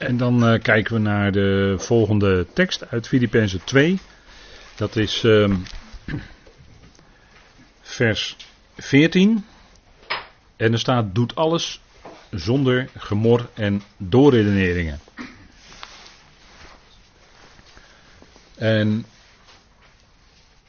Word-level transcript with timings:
En 0.00 0.16
dan 0.16 0.52
uh, 0.52 0.60
kijken 0.62 0.94
we 0.94 1.00
naar 1.00 1.32
de 1.32 1.74
volgende 1.78 2.46
tekst 2.52 2.90
uit 2.90 3.08
Filippenzen 3.08 3.64
2. 3.64 3.98
Dat 4.76 4.96
is 4.96 5.22
uh, 5.24 5.56
vers 7.80 8.36
14. 8.76 9.44
En 10.56 10.72
er 10.72 10.78
staat: 10.78 11.14
Doet 11.14 11.34
alles 11.34 11.80
zonder 12.30 12.88
gemor 12.96 13.48
en 13.54 13.82
doorredeneringen. 13.96 15.00
En 18.56 19.04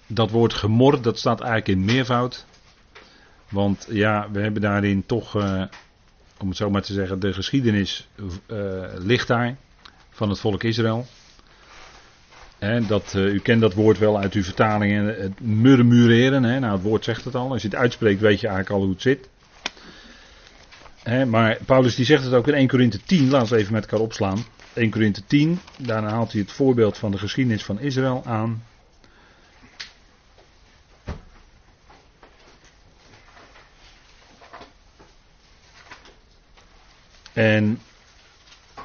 dat 0.08 0.32
woord 0.32 0.54
gemor, 0.54 1.02
dat 1.02 1.20
staat 1.20 1.42
eigenlijk 1.42 1.80
in 1.80 1.86
meervoud. 1.86 2.46
Want 3.50 3.88
ja, 3.90 4.32
we 4.32 4.42
hebben 4.42 4.62
daarin 4.62 5.06
toch, 5.06 5.36
uh, 5.36 5.64
om 6.42 6.48
het 6.48 6.58
zo 6.58 6.70
maar 6.70 6.82
te 6.82 6.94
zeggen, 6.94 7.20
de 7.20 7.34
geschiedenis 7.34 8.08
uh, 8.48 8.58
ligt 8.98 9.28
daar 9.28 9.56
van 10.10 10.30
het 10.30 10.40
volk 10.40 10.64
Israël. 10.64 11.06
Dat, 12.88 13.14
uh, 13.16 13.34
u 13.34 13.40
kent 13.40 13.62
dat 13.62 13.74
woord 13.74 13.98
wel 13.98 14.20
uit 14.20 14.34
uw 14.34 14.44
vertalingen, 14.44 15.22
het 15.22 15.40
murmureren. 15.40 16.44
Hè? 16.44 16.60
Nou, 16.60 16.74
het 16.74 16.82
woord 16.82 17.04
zegt 17.04 17.24
het 17.24 17.36
al. 17.36 17.52
Als 17.52 17.62
je 17.62 17.68
het 17.68 17.78
uitspreekt, 17.78 18.22
weet 18.22 18.40
je 18.40 18.48
eigenlijk 18.48 18.76
al 18.76 18.82
hoe 18.82 18.94
het 18.94 19.02
zit. 19.02 19.30
Maar 21.28 21.58
Paulus 21.66 21.96
die 21.96 22.06
zegt 22.06 22.24
het 22.24 22.34
ook 22.34 22.48
in 22.48 22.54
1 22.54 22.68
Korinthe 22.68 23.00
10, 23.06 23.30
laten 23.30 23.54
we 23.54 23.60
even 23.60 23.74
met 23.74 23.84
elkaar 23.84 24.00
opslaan. 24.00 24.44
1 24.74 24.90
Korinthe 24.90 25.26
10, 25.26 25.60
daarna 25.78 26.10
haalt 26.10 26.32
hij 26.32 26.42
het 26.42 26.52
voorbeeld 26.52 26.98
van 26.98 27.12
de 27.12 27.18
geschiedenis 27.18 27.64
van 27.64 27.80
Israël 27.80 28.24
aan. 28.26 28.64
En 37.34 37.80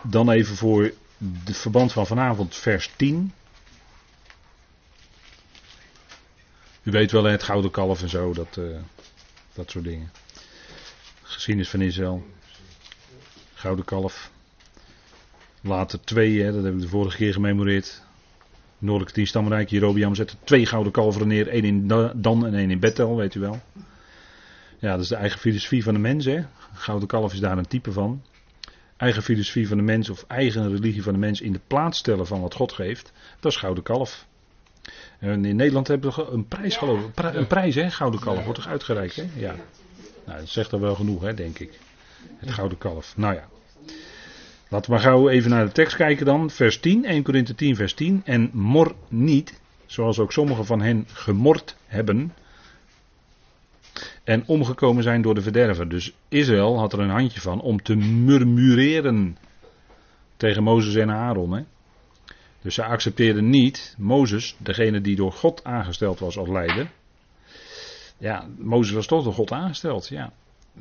dan 0.03 0.31
even 0.31 0.57
voor 0.57 0.93
de 1.45 1.55
verband 1.55 1.93
van 1.93 2.07
vanavond, 2.07 2.55
vers 2.55 2.91
10. 2.97 3.33
U 6.83 6.91
weet 6.91 7.13
wel, 7.13 7.25
het 7.25 7.43
gouden 7.43 7.71
kalf 7.71 8.03
en 8.03 8.09
zo, 8.09 8.33
dat, 8.33 8.57
uh, 8.59 8.77
dat 9.55 9.71
soort 9.71 9.85
dingen. 9.85 10.11
Geschiedenis 11.23 11.71
van 11.71 11.81
Israël. 11.81 12.27
Gouden 13.55 13.85
kalf. 13.85 14.31
Later 15.61 16.01
twee, 16.01 16.43
hè, 16.43 16.53
dat 16.53 16.65
heb 16.65 16.75
ik 16.75 16.81
de 16.81 16.89
vorige 16.89 17.17
keer 17.17 17.33
gememoreerd. 17.33 18.03
Noordelijke 18.79 19.15
tien 19.15 19.27
stamrijk, 19.27 19.71
Jerobiam 19.71 20.15
zette 20.15 20.37
twee 20.45 20.67
gouden 20.67 20.93
kalveren 20.93 21.29
neer. 21.29 21.49
één 21.49 21.65
in 21.65 21.87
Dan 22.15 22.47
en 22.47 22.55
één 22.55 22.71
in 22.71 22.81
Bethel, 22.81 23.17
weet 23.17 23.35
u 23.35 23.41
wel. 23.41 23.61
Ja, 24.79 24.91
dat 24.91 25.01
is 25.01 25.09
de 25.09 25.17
eigen 25.17 25.39
filosofie 25.39 25.83
van 25.83 25.95
de 25.95 26.01
mens. 26.01 26.25
Hè. 26.25 26.45
Gouden 26.73 27.09
kalf 27.09 27.33
is 27.33 27.41
daar 27.41 27.59
een 27.59 27.69
type 27.69 27.93
van. 27.93 28.23
Eigen 28.97 29.23
filosofie 29.23 29.69
van 29.69 29.77
de 29.77 29.83
mens 29.83 30.11
of 30.11 30.25
eigen 30.29 30.71
religie 30.71 31.03
van 31.03 31.13
de 31.13 31.19
mens 31.19 31.41
in 31.41 31.53
de 31.53 31.61
plaats 31.67 31.99
stellen 31.99 32.27
van 32.27 32.41
wat 32.41 32.55
God 32.55 32.73
geeft. 32.73 33.13
Dat 33.41 33.53
is 33.53 33.59
gouden 33.59 33.83
kalf. 33.83 34.27
En 35.19 35.45
in 35.45 35.57
Nederland 35.57 35.89
hebben 35.89 36.15
we 36.15 36.27
een 36.31 36.49
prijs 36.49 36.77
geloof 36.77 37.01
ik. 37.01 37.35
Een 37.35 37.47
prijs 37.47 37.75
hè, 37.75 37.91
gouden 37.91 38.21
kalf 38.21 38.45
wordt 38.45 38.59
toch 38.59 38.69
uitgereikt 38.69 39.17
hè? 39.17 39.25
Ja. 39.35 39.55
Nou, 40.25 40.39
dat 40.39 40.49
zegt 40.49 40.73
er 40.73 40.81
wel 40.81 40.95
genoeg 40.95 41.23
hè, 41.23 41.35
denk 41.35 41.59
ik. 41.59 41.79
Het 42.37 42.51
gouden 42.51 42.79
kalf. 42.79 43.17
Nou 43.17 43.35
ja. 43.35 43.49
Laten 44.69 44.91
we 44.91 44.97
maar 44.97 45.05
gauw 45.05 45.29
even 45.29 45.51
naar 45.51 45.65
de 45.65 45.73
tekst 45.73 45.97
kijken 45.97 46.27
dan. 46.27 46.51
Vers 46.51 46.79
10, 46.79 47.05
1 47.05 47.23
Korinthe 47.23 47.55
10 47.55 47.77
vers 47.77 47.95
10. 47.95 48.23
En 48.25 48.51
mor 48.53 48.95
niet, 49.09 49.61
zoals 49.87 50.19
ook 50.19 50.33
sommigen 50.33 50.65
van 50.67 50.81
hen 50.81 51.07
gemord 51.13 51.77
hebben. 51.87 52.33
En 54.27 54.47
omgekomen 54.47 55.03
zijn 55.03 55.23
door 55.23 55.35
de 55.35 55.43
verderver. 55.43 55.89
Dus 55.89 56.13
Israël 56.29 56.79
had 56.79 56.93
er 56.93 57.01
een 57.01 57.11
handje 57.11 57.41
van 57.41 57.61
om 57.61 57.83
te 57.83 57.95
murmureren 57.95 59.37
tegen 60.37 60.63
Mozes 60.63 60.95
en 60.95 61.11
Aaron. 61.11 61.53
Hè? 61.53 61.65
Dus 62.63 62.75
ze 62.75 62.85
accepteerden 62.85 63.51
niet 63.51 63.95
Mozes, 63.99 64.57
degene 64.59 65.01
die 65.01 65.17
door 65.17 65.33
God 65.33 65.65
aangesteld 65.65 66.19
was 66.19 66.39
als 66.39 66.49
leider. 66.49 66.91
Ja, 68.19 68.49
Mozes 68.59 68.95
was 68.95 69.07
toch 69.07 69.25
door 69.25 69.33
God 69.33 69.53
aangesteld, 69.53 70.09
ja. 70.09 70.33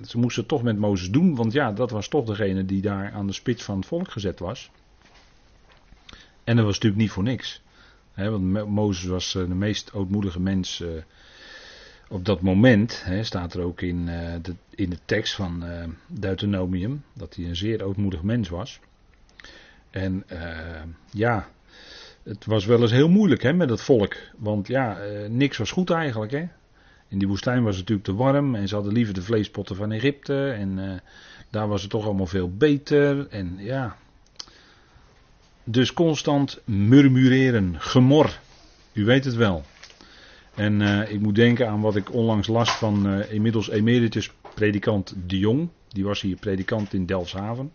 Ze 0.06 0.18
moesten 0.18 0.42
het 0.42 0.52
toch 0.52 0.64
met 0.64 0.78
Mozes 0.78 1.10
doen, 1.10 1.36
want 1.36 1.54
ja, 1.54 1.72
dat 1.72 1.92
was 1.92 2.08
toch 2.08 2.26
degene 2.26 2.66
die 2.66 2.82
daar 2.82 3.12
aan 3.12 3.28
de 3.28 3.34
spits 3.34 3.64
van 3.64 3.78
het 3.78 3.86
volk 3.86 4.12
gezet 4.12 4.40
was. 4.40 4.72
En 6.44 6.56
dat 6.56 6.66
was 6.66 6.74
natuurlijk 6.74 7.02
niet 7.02 7.12
voor 7.12 7.24
niks. 7.24 7.62
Want 8.16 8.68
Mozes 8.70 9.06
was 9.06 9.36
eh, 9.36 9.48
de 9.48 9.56
meest 9.56 9.94
ootmoedige 9.94 10.40
mens 10.40 10.80
uh, 10.80 10.90
op 12.08 12.26
dat 12.26 12.42
moment. 12.42 13.06
Staat 13.22 13.54
er 13.54 13.62
ook 13.62 13.82
in, 13.82 14.08
uh, 14.08 14.34
de, 14.42 14.56
in 14.70 14.90
de 14.90 15.00
tekst 15.06 15.36
van 15.36 15.64
Deuteronomium, 16.08 17.04
dat 17.14 17.36
hij 17.36 17.46
een 17.46 17.56
zeer 17.56 17.84
ootmoedig 17.84 18.22
mens 18.22 18.50
was. 18.50 18.80
En 19.90 20.24
ja, 21.12 21.48
het 22.24 22.46
was 22.46 22.66
wel 22.66 22.82
eens 22.82 22.92
heel 22.92 23.10
moeilijk 23.10 23.44
hè, 23.44 23.54
met 23.54 23.70
het 23.70 23.82
volk. 23.82 24.16
Want 24.38 24.68
ja, 24.68 24.98
niks 25.30 25.58
was 25.58 25.72
goed 25.72 25.90
eigenlijk. 25.90 26.32
Hè. 26.32 26.48
In 27.08 27.18
die 27.18 27.28
woestijn 27.28 27.64
was 27.64 27.78
het 27.78 27.90
natuurlijk 27.90 28.08
te 28.08 28.24
warm 28.24 28.56
en 28.56 28.68
ze 28.68 28.76
hadden 28.76 28.94
liever 28.94 29.14
de 29.14 29.22
vleespotten 29.22 29.76
van 29.76 29.92
Egypte. 29.92 30.52
En 30.52 30.78
uh, 30.78 30.92
daar 31.50 31.68
was 31.68 31.82
het 31.82 31.92
toch 31.92 32.06
allemaal 32.06 32.26
veel 32.26 32.52
beter. 32.52 33.28
En 33.28 33.56
ja. 33.58 33.96
Dus 35.64 35.94
constant 35.94 36.60
murmureren, 36.66 37.76
gemor. 37.78 38.40
U 38.94 39.06
weet 39.06 39.26
het 39.26 39.36
wel. 39.36 39.64
En 40.56 40.82
uh, 40.82 41.12
ik 41.12 41.20
moet 41.20 41.36
denken 41.36 41.70
aan 41.70 41.82
wat 41.82 41.96
ik 41.96 42.14
onlangs 42.14 42.48
las 42.48 42.72
van 42.72 43.08
uh, 43.08 43.32
inmiddels 43.32 43.70
emeritus 43.70 44.32
predikant 44.54 45.14
De 45.28 45.40
Jong. 45.40 45.70
Die 45.88 46.04
was 46.04 46.22
hier 46.22 46.36
predikant 46.36 46.94
in 46.94 47.06
Delfshaven. 47.06 47.72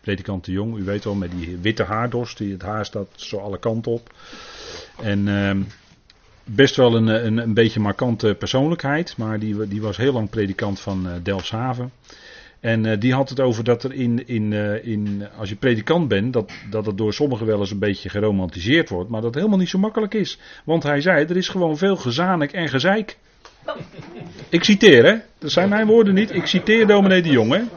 Predikant 0.00 0.44
De 0.44 0.52
Jong, 0.52 0.78
u 0.78 0.84
weet 0.84 1.04
wel, 1.04 1.14
met 1.14 1.30
die 1.30 1.56
witte 1.56 1.82
haardos. 1.82 2.36
Die, 2.36 2.52
het 2.52 2.62
haar 2.62 2.84
staat 2.84 3.08
zo 3.14 3.38
alle 3.38 3.58
kanten 3.58 3.92
op. 3.92 4.14
En 5.02 5.28
ehm, 5.28 5.62
best 6.44 6.76
wel 6.76 6.96
een, 6.96 7.06
een, 7.06 7.38
een 7.38 7.54
beetje 7.54 7.80
markante 7.80 8.34
persoonlijkheid, 8.38 9.16
maar 9.16 9.38
die, 9.38 9.68
die 9.68 9.82
was 9.82 9.96
heel 9.96 10.12
lang 10.12 10.30
predikant 10.30 10.80
van 10.80 11.06
uh, 11.06 11.12
Delfshaven. 11.22 11.92
En 12.64 12.84
uh, 12.84 12.92
die 12.98 13.12
had 13.12 13.28
het 13.28 13.40
over 13.40 13.64
dat 13.64 13.84
er 13.84 13.92
in, 13.92 14.26
in, 14.26 14.50
uh, 14.50 14.86
in, 14.86 15.28
als 15.38 15.48
je 15.48 15.56
predikant 15.56 16.08
bent, 16.08 16.32
dat, 16.32 16.52
dat 16.70 16.86
het 16.86 16.98
door 16.98 17.12
sommigen 17.12 17.46
wel 17.46 17.58
eens 17.58 17.70
een 17.70 17.78
beetje 17.78 18.08
geromantiseerd 18.08 18.88
wordt, 18.88 19.10
maar 19.10 19.20
dat 19.20 19.30
het 19.30 19.38
helemaal 19.38 19.58
niet 19.58 19.68
zo 19.68 19.78
makkelijk 19.78 20.14
is. 20.14 20.38
Want 20.64 20.82
hij 20.82 21.00
zei, 21.00 21.24
er 21.24 21.36
is 21.36 21.48
gewoon 21.48 21.76
veel 21.76 21.96
gezanik 21.96 22.52
en 22.52 22.68
gezeik. 22.68 23.18
Ik 24.48 24.64
citeer, 24.64 25.04
hè? 25.04 25.16
Dat 25.38 25.50
zijn 25.50 25.68
mijn 25.68 25.86
woorden 25.86 26.14
niet. 26.14 26.34
Ik 26.34 26.46
citeer 26.46 26.86
dominee 26.86 27.22
de 27.22 27.30
Jong? 27.30 27.68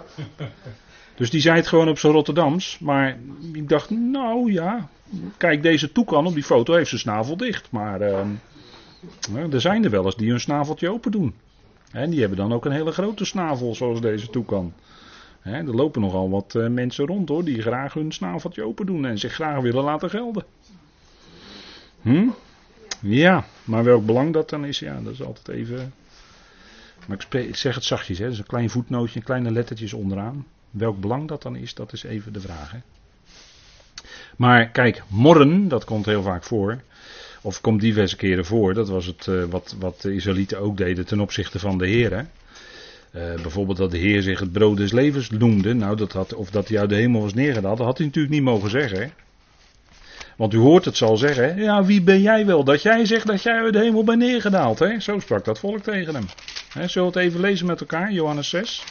Dus 1.16 1.30
die 1.30 1.42
zei 1.42 1.56
het 1.56 1.68
gewoon 1.68 1.90
op 1.90 2.00
zijn 2.00 2.14
Rotterdams. 2.14 2.80
Maar 2.80 3.18
ik 3.54 3.70
dacht, 3.70 3.90
nou 3.90 4.52
ja, 4.52 4.90
kijk, 5.38 5.64
deze 5.64 5.92
toekan 5.92 6.26
op 6.26 6.34
die 6.34 6.44
foto 6.44 6.74
heeft 6.74 6.90
zijn 6.90 7.02
snavel 7.02 7.38
dicht. 7.38 7.72
Maar 7.72 8.02
uh, 8.02 8.20
er 9.52 9.62
zijn 9.62 9.84
er 9.84 9.90
wel 9.90 10.06
eens 10.06 10.16
die 10.16 10.30
hun 10.30 10.40
snaveltje 10.40 10.92
open 10.92 11.12
doen. 11.12 11.34
En 11.92 12.10
die 12.10 12.20
hebben 12.20 12.38
dan 12.38 12.54
ook 12.54 12.66
een 12.66 12.72
hele 12.72 12.92
grote 12.92 13.26
snavel 13.26 13.76
zoals 13.76 14.02
deze 14.02 14.30
toekan. 14.30 14.74
er 15.42 15.76
lopen 15.76 16.02
nogal 16.02 16.30
wat 16.30 16.54
uh, 16.56 16.68
mensen 16.68 17.06
rond 17.06 17.30
hoor, 17.30 17.44
die 17.44 17.62
graag 17.62 17.94
hun 17.94 18.12
snaveltje 18.12 18.64
open 18.64 18.86
doen 18.86 19.06
en 19.06 19.18
zich 19.18 19.34
graag 19.34 19.62
willen 19.62 19.84
laten 19.84 20.10
gelden. 20.10 20.46
Hm? 22.02 22.28
Ja, 23.02 23.46
maar 23.64 23.84
welk 23.84 24.06
belang 24.06 24.34
dat 24.34 24.50
dan 24.50 24.66
is, 24.66 24.80
ja, 24.80 25.00
dat 25.02 25.14
is 25.14 25.24
altijd 25.24 25.58
even. 25.58 25.94
Maar 27.08 27.26
ik, 27.30 27.56
zeg 27.56 27.76
het 27.76 27.84
zachtjes, 27.84 28.18
hè, 28.18 28.30
is 28.30 28.38
een 28.38 28.46
klein 28.46 28.70
voetnootje, 28.70 29.22
kleine 29.22 29.52
lettertjes 29.52 29.94
onderaan. 29.94 30.46
Welk 30.70 31.00
belang 31.00 31.28
dat 31.28 31.42
dan 31.42 31.56
is, 31.56 31.74
dat 31.74 31.94
is 31.94 32.04
even 32.04 32.34
de 32.34 32.42
vraag. 32.42 32.72
Hè. 32.72 32.80
Maar 34.38 34.70
kijk, 34.70 35.04
morren, 35.08 35.68
dat 35.68 35.86
komt 35.86 36.06
heel 36.06 36.22
vaak 36.22 36.44
voor. 36.44 36.82
Of 37.48 37.62
komt 37.62 37.82
diverse 37.82 38.16
keren 38.16 38.46
voor. 38.46 38.74
Dat 38.74 38.90
was 38.90 39.06
het 39.06 39.28
uh, 39.30 39.44
wat, 39.44 39.76
wat 39.80 40.02
de 40.02 40.14
Israëlieten 40.14 40.60
ook 40.60 40.78
deden 40.78 41.06
ten 41.06 41.20
opzichte 41.20 41.60
van 41.60 41.78
de 41.78 41.88
Heer. 41.88 42.12
Uh, 42.12 42.26
bijvoorbeeld 43.42 43.78
dat 43.78 43.92
de 43.92 43.98
Heer 43.98 44.22
zich 44.22 44.40
het 44.40 44.52
brood 44.52 44.78
des 44.78 44.92
levens 44.92 45.30
noemde. 45.30 45.74
Nou, 45.74 45.96
dat 45.96 46.12
had, 46.12 46.34
of 46.34 46.50
dat 46.50 46.68
hij 46.68 46.80
uit 46.80 46.90
de 46.90 46.96
hemel 46.96 47.22
was 47.22 47.34
neergedaald. 47.34 47.78
Dat 47.78 47.86
had 47.86 47.98
hij 47.98 48.06
natuurlijk 48.06 48.34
niet 48.34 48.44
mogen 48.44 48.70
zeggen. 48.70 49.00
Hè? 49.00 49.08
Want 50.38 50.54
u 50.54 50.58
hoort 50.58 50.86
het 50.86 50.98
zal 50.98 51.18
zeggen. 51.18 51.44
Hè? 51.44 51.62
Ja, 51.62 51.84
wie 51.84 52.02
ben 52.02 52.22
jij 52.22 52.46
wel? 52.46 52.64
Dat 52.64 52.82
jij 52.82 53.06
zegt 53.06 53.28
dat 53.28 53.44
jij 53.44 53.62
uit 53.62 53.74
de 53.74 53.80
hemel 53.80 54.04
bent 54.04 54.20
neergedaald. 54.20 54.80
Hè? 54.80 55.00
Zo 55.00 55.20
sprak 55.20 55.46
dat 55.46 55.60
volk 55.60 55.84
tegen 55.84 56.16
hem. 56.16 56.26
Hè, 56.74 56.88
zullen 56.88 57.12
we 57.12 57.20
het 57.20 57.28
even 57.28 57.42
lezen 57.42 57.66
met 57.66 57.80
elkaar? 57.80 58.12
Johannes 58.12 58.50
6. 58.50 58.84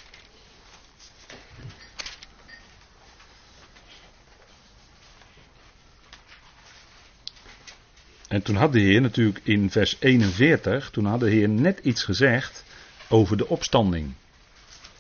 En 8.37 8.43
toen 8.43 8.57
had 8.57 8.73
de 8.73 8.81
Heer 8.81 9.01
natuurlijk 9.01 9.41
in 9.43 9.71
vers 9.71 9.97
41, 9.99 10.91
toen 10.91 11.05
had 11.05 11.21
de 11.21 11.31
Heer 11.31 11.49
net 11.49 11.79
iets 11.79 12.05
gezegd 12.05 12.65
over 13.09 13.37
de 13.37 13.49
opstanding. 13.49 14.13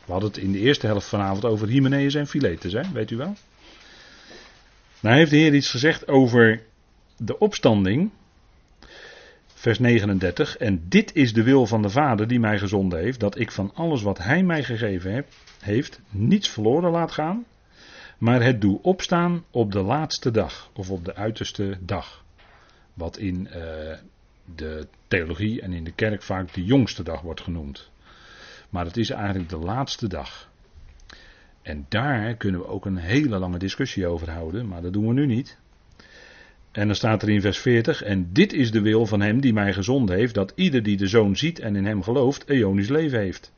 We 0.05 0.12
hadden 0.12 0.31
het 0.31 0.38
in 0.38 0.53
de 0.53 0.59
eerste 0.59 0.87
helft 0.87 1.06
vanavond 1.06 1.44
over 1.44 1.69
Hymenaeus 1.69 2.15
en 2.15 2.27
Philetus, 2.27 2.73
hè? 2.73 2.83
weet 2.93 3.11
u 3.11 3.17
wel? 3.17 3.37
Nou 5.00 5.17
heeft 5.17 5.31
de 5.31 5.37
Heer 5.37 5.55
iets 5.55 5.71
gezegd 5.71 6.09
over 6.09 6.62
de 7.17 7.38
opstanding. 7.38 8.11
Vers 9.55 9.79
39. 9.79 10.56
En 10.56 10.85
dit 10.89 11.15
is 11.15 11.32
de 11.32 11.43
wil 11.43 11.67
van 11.67 11.82
de 11.82 11.91
Vader 11.91 12.29
die 12.29 12.41
mij 12.41 12.59
gezonden 12.59 12.99
heeft, 12.99 13.21
dat 13.21 13.39
ik 13.39 13.53
van 13.53 13.71
alles 13.75 14.03
wat 14.03 14.19
Hij 14.19 14.43
mij 14.43 14.65
gegeven 14.65 15.15
heb, 15.15 15.27
heeft 15.61 16.00
niets 16.11 16.49
verloren 16.49 16.91
laat 16.91 17.12
gaan, 17.12 17.44
Maar 18.19 18.43
het 18.43 18.61
doe 18.61 18.79
opstaan 18.82 19.44
op 19.50 19.73
de 19.73 19.82
laatste 19.82 20.31
dag, 20.31 20.71
of 20.75 20.91
op 20.91 21.05
de 21.05 21.15
uiterste 21.15 21.79
dag. 21.81 22.25
Wat 22.96 23.16
in 23.19 23.48
eh, 23.48 23.98
de 24.54 24.87
theologie 25.08 25.60
en 25.60 25.72
in 25.72 25.84
de 25.84 25.93
kerk 25.93 26.22
vaak 26.22 26.54
de 26.54 26.64
jongste 26.64 27.02
dag 27.02 27.20
wordt 27.20 27.40
genoemd. 27.40 27.90
Maar 28.70 28.84
het 28.84 28.96
is 28.96 29.10
eigenlijk 29.10 29.48
de 29.48 29.58
laatste 29.58 30.06
dag. 30.06 30.50
En 31.62 31.87
daar 31.88 32.34
kunnen 32.34 32.60
we 32.60 32.66
ook 32.66 32.84
een 32.84 32.96
hele 32.96 33.38
lange 33.38 33.58
discussie 33.58 34.06
over 34.06 34.31
houden, 34.31 34.69
maar 34.69 34.82
dat 34.82 34.93
doen 34.93 35.06
we 35.06 35.12
nu 35.12 35.26
niet. 35.26 35.58
En 36.70 36.87
dan 36.87 36.96
staat 36.96 37.22
er 37.22 37.28
in 37.28 37.40
vers 37.40 37.58
40: 37.58 38.02
En 38.02 38.32
dit 38.32 38.52
is 38.52 38.70
de 38.70 38.81
wil 38.81 39.06
van 39.06 39.20
hem 39.20 39.40
die 39.40 39.52
mij 39.52 39.72
gezonden 39.72 40.16
heeft, 40.16 40.34
dat 40.34 40.52
ieder 40.54 40.82
die 40.82 40.96
de 40.96 41.06
zoon 41.06 41.37
ziet 41.37 41.58
en 41.58 41.76
in 41.76 41.87
hem 41.87 42.02
gelooft, 42.02 42.48
eonisch 42.48 42.88
leven 42.88 43.19
heeft. 43.19 43.52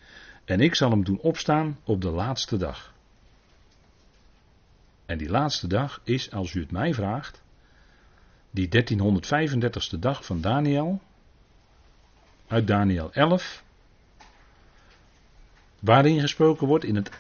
En 0.45 0.61
ik 0.61 0.75
zal 0.75 0.91
hem 0.91 1.05
doen 1.05 1.21
opstaan 1.21 1.79
op 1.85 2.01
de 2.01 2.11
laatste 2.11 2.57
dag. 2.57 2.95
En 5.07 5.19
die 5.19 5.31
laatste 5.31 5.67
dag 5.67 6.01
is, 6.05 6.31
als 6.31 6.55
u 6.55 6.61
het 6.61 6.71
mij 6.71 6.95
vraagt, 6.95 7.43
die 8.51 8.69
1335ste 8.69 9.99
dag 9.99 10.25
van 10.25 10.41
Daniel, 10.41 11.01
uit 12.47 12.67
Daniel 12.67 13.13
11, 13.13 13.63
waarin 15.81 16.21
gesproken 16.21 16.67
wordt 16.67 16.85
in 16.85 16.97
het 16.97 17.11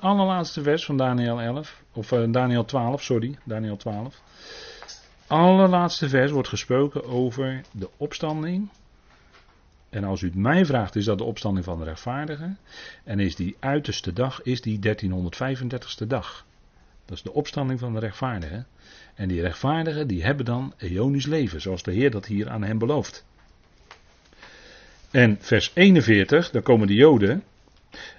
allerlaatste 0.00 0.62
vers 0.62 0.84
van 0.84 0.96
Daniel 0.96 1.40
11, 1.40 1.82
of 1.92 2.12
uh, 2.12 2.32
Daniel 2.32 2.64
12, 2.64 3.02
sorry, 3.02 3.38
Daniel 3.44 3.76
12. 3.76 4.22
Allerlaatste 5.26 6.08
vers 6.08 6.30
wordt 6.30 6.48
gesproken 6.48 7.04
over 7.04 7.60
de 7.70 7.88
opstanding. 7.96 8.68
En 9.90 10.04
als 10.04 10.22
u 10.22 10.26
het 10.26 10.36
mij 10.36 10.66
vraagt, 10.66 10.96
is 10.96 11.04
dat 11.04 11.18
de 11.18 11.24
opstanding 11.24 11.64
van 11.64 11.78
de 11.78 11.84
rechtvaardigen. 11.84 12.58
En 13.04 13.20
is 13.20 13.36
die 13.36 13.56
uiterste 13.60 14.12
dag, 14.12 14.42
is 14.42 14.60
die 14.60 14.78
1335ste 14.78 16.06
dag. 16.06 16.44
Dat 17.04 17.16
is 17.16 17.22
de 17.22 17.32
opstanding 17.32 17.80
van 17.80 17.92
de 17.92 18.00
rechtvaardigen. 18.00 18.66
En 19.14 19.28
die 19.28 19.40
rechtvaardigen, 19.40 20.06
die 20.06 20.24
hebben 20.24 20.44
dan 20.44 20.74
eonisch 20.76 21.26
leven, 21.26 21.60
zoals 21.60 21.82
de 21.82 21.92
Heer 21.92 22.10
dat 22.10 22.26
hier 22.26 22.50
aan 22.50 22.62
hen 22.62 22.78
belooft. 22.78 23.24
En 25.10 25.36
vers 25.40 25.70
41, 25.74 26.50
daar 26.50 26.62
komen 26.62 26.86
de 26.86 26.94
Joden. 26.94 27.42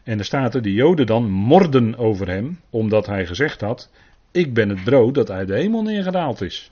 En 0.03 0.19
er 0.19 0.25
staat 0.25 0.55
er, 0.55 0.61
de 0.61 0.73
Joden 0.73 1.05
dan 1.05 1.29
morden 1.29 1.97
over 1.97 2.27
hem, 2.27 2.59
omdat 2.69 3.05
hij 3.05 3.25
gezegd 3.25 3.61
had, 3.61 3.89
ik 4.31 4.53
ben 4.53 4.69
het 4.69 4.83
brood 4.83 5.13
dat 5.13 5.31
uit 5.31 5.47
de 5.47 5.55
hemel 5.55 5.81
neergedaald 5.81 6.41
is. 6.41 6.71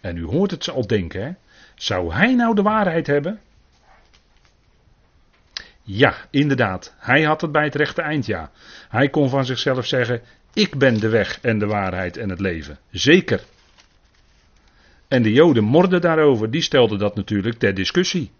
En 0.00 0.16
u 0.16 0.24
hoort 0.24 0.50
het 0.50 0.64
ze 0.64 0.72
al 0.72 0.86
denken, 0.86 1.22
hè? 1.22 1.32
Zou 1.74 2.12
hij 2.12 2.34
nou 2.34 2.54
de 2.54 2.62
waarheid 2.62 3.06
hebben? 3.06 3.40
Ja, 5.82 6.14
inderdaad. 6.30 6.94
Hij 6.98 7.22
had 7.22 7.40
het 7.40 7.52
bij 7.52 7.64
het 7.64 7.74
rechte 7.74 8.02
eind, 8.02 8.26
ja. 8.26 8.50
Hij 8.88 9.08
kon 9.08 9.28
van 9.28 9.44
zichzelf 9.44 9.86
zeggen: 9.86 10.22
Ik 10.54 10.78
ben 10.78 11.00
de 11.00 11.08
weg 11.08 11.40
en 11.40 11.58
de 11.58 11.66
waarheid 11.66 12.16
en 12.16 12.28
het 12.28 12.40
leven. 12.40 12.78
Zeker. 12.90 13.44
En 15.08 15.22
de 15.22 15.32
Joden 15.32 15.64
morden 15.64 16.00
daarover, 16.00 16.50
die 16.50 16.62
stelden 16.62 16.98
dat 16.98 17.14
natuurlijk 17.14 17.58
ter 17.58 17.74
discussie. 17.74 18.30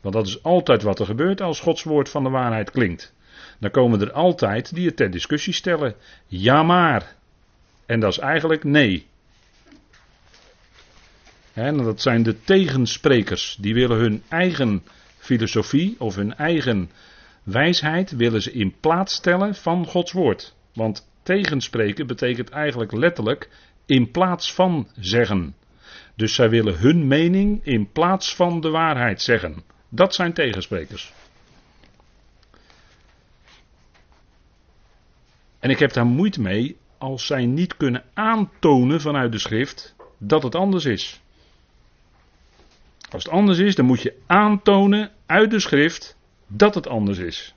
Want 0.00 0.14
dat 0.14 0.26
is 0.26 0.42
altijd 0.42 0.82
wat 0.82 0.98
er 0.98 1.06
gebeurt 1.06 1.40
als 1.40 1.60
Gods 1.60 1.82
woord 1.82 2.08
van 2.08 2.24
de 2.24 2.30
waarheid 2.30 2.70
klinkt. 2.70 3.14
Dan 3.58 3.70
komen 3.70 4.00
er 4.00 4.12
altijd 4.12 4.74
die 4.74 4.86
het 4.86 4.96
ter 4.96 5.10
discussie 5.10 5.52
stellen. 5.52 5.94
Ja 6.26 6.62
maar. 6.62 7.16
En 7.86 8.00
dat 8.00 8.12
is 8.12 8.18
eigenlijk 8.18 8.64
nee. 8.64 9.06
En 11.52 11.76
dat 11.76 12.00
zijn 12.00 12.22
de 12.22 12.40
tegensprekers. 12.40 13.56
Die 13.60 13.74
willen 13.74 13.98
hun 13.98 14.22
eigen 14.28 14.82
filosofie 15.18 15.96
of 15.98 16.14
hun 16.14 16.34
eigen 16.34 16.90
wijsheid 17.42 18.10
willen 18.10 18.42
ze 18.42 18.52
in 18.52 18.74
plaats 18.80 19.14
stellen 19.14 19.54
van 19.54 19.86
Gods 19.86 20.12
woord. 20.12 20.54
Want 20.74 21.08
tegenspreken 21.22 22.06
betekent 22.06 22.50
eigenlijk 22.50 22.92
letterlijk 22.92 23.50
in 23.86 24.10
plaats 24.10 24.54
van 24.54 24.88
zeggen. 24.98 25.54
Dus 26.14 26.34
zij 26.34 26.50
willen 26.50 26.78
hun 26.78 27.06
mening 27.06 27.60
in 27.64 27.92
plaats 27.92 28.34
van 28.34 28.60
de 28.60 28.70
waarheid 28.70 29.22
zeggen. 29.22 29.62
Dat 29.88 30.14
zijn 30.14 30.32
tegensprekers. 30.32 31.12
En 35.58 35.70
ik 35.70 35.78
heb 35.78 35.92
daar 35.92 36.06
moeite 36.06 36.40
mee 36.40 36.76
als 36.98 37.26
zij 37.26 37.46
niet 37.46 37.76
kunnen 37.76 38.04
aantonen 38.14 39.00
vanuit 39.00 39.32
de 39.32 39.38
schrift 39.38 39.94
dat 40.18 40.42
het 40.42 40.54
anders 40.54 40.84
is. 40.84 41.20
Als 43.10 43.24
het 43.24 43.32
anders 43.32 43.58
is, 43.58 43.74
dan 43.74 43.84
moet 43.84 44.02
je 44.02 44.18
aantonen 44.26 45.10
uit 45.26 45.50
de 45.50 45.60
schrift 45.60 46.16
dat 46.46 46.74
het 46.74 46.86
anders 46.86 47.18
is. 47.18 47.54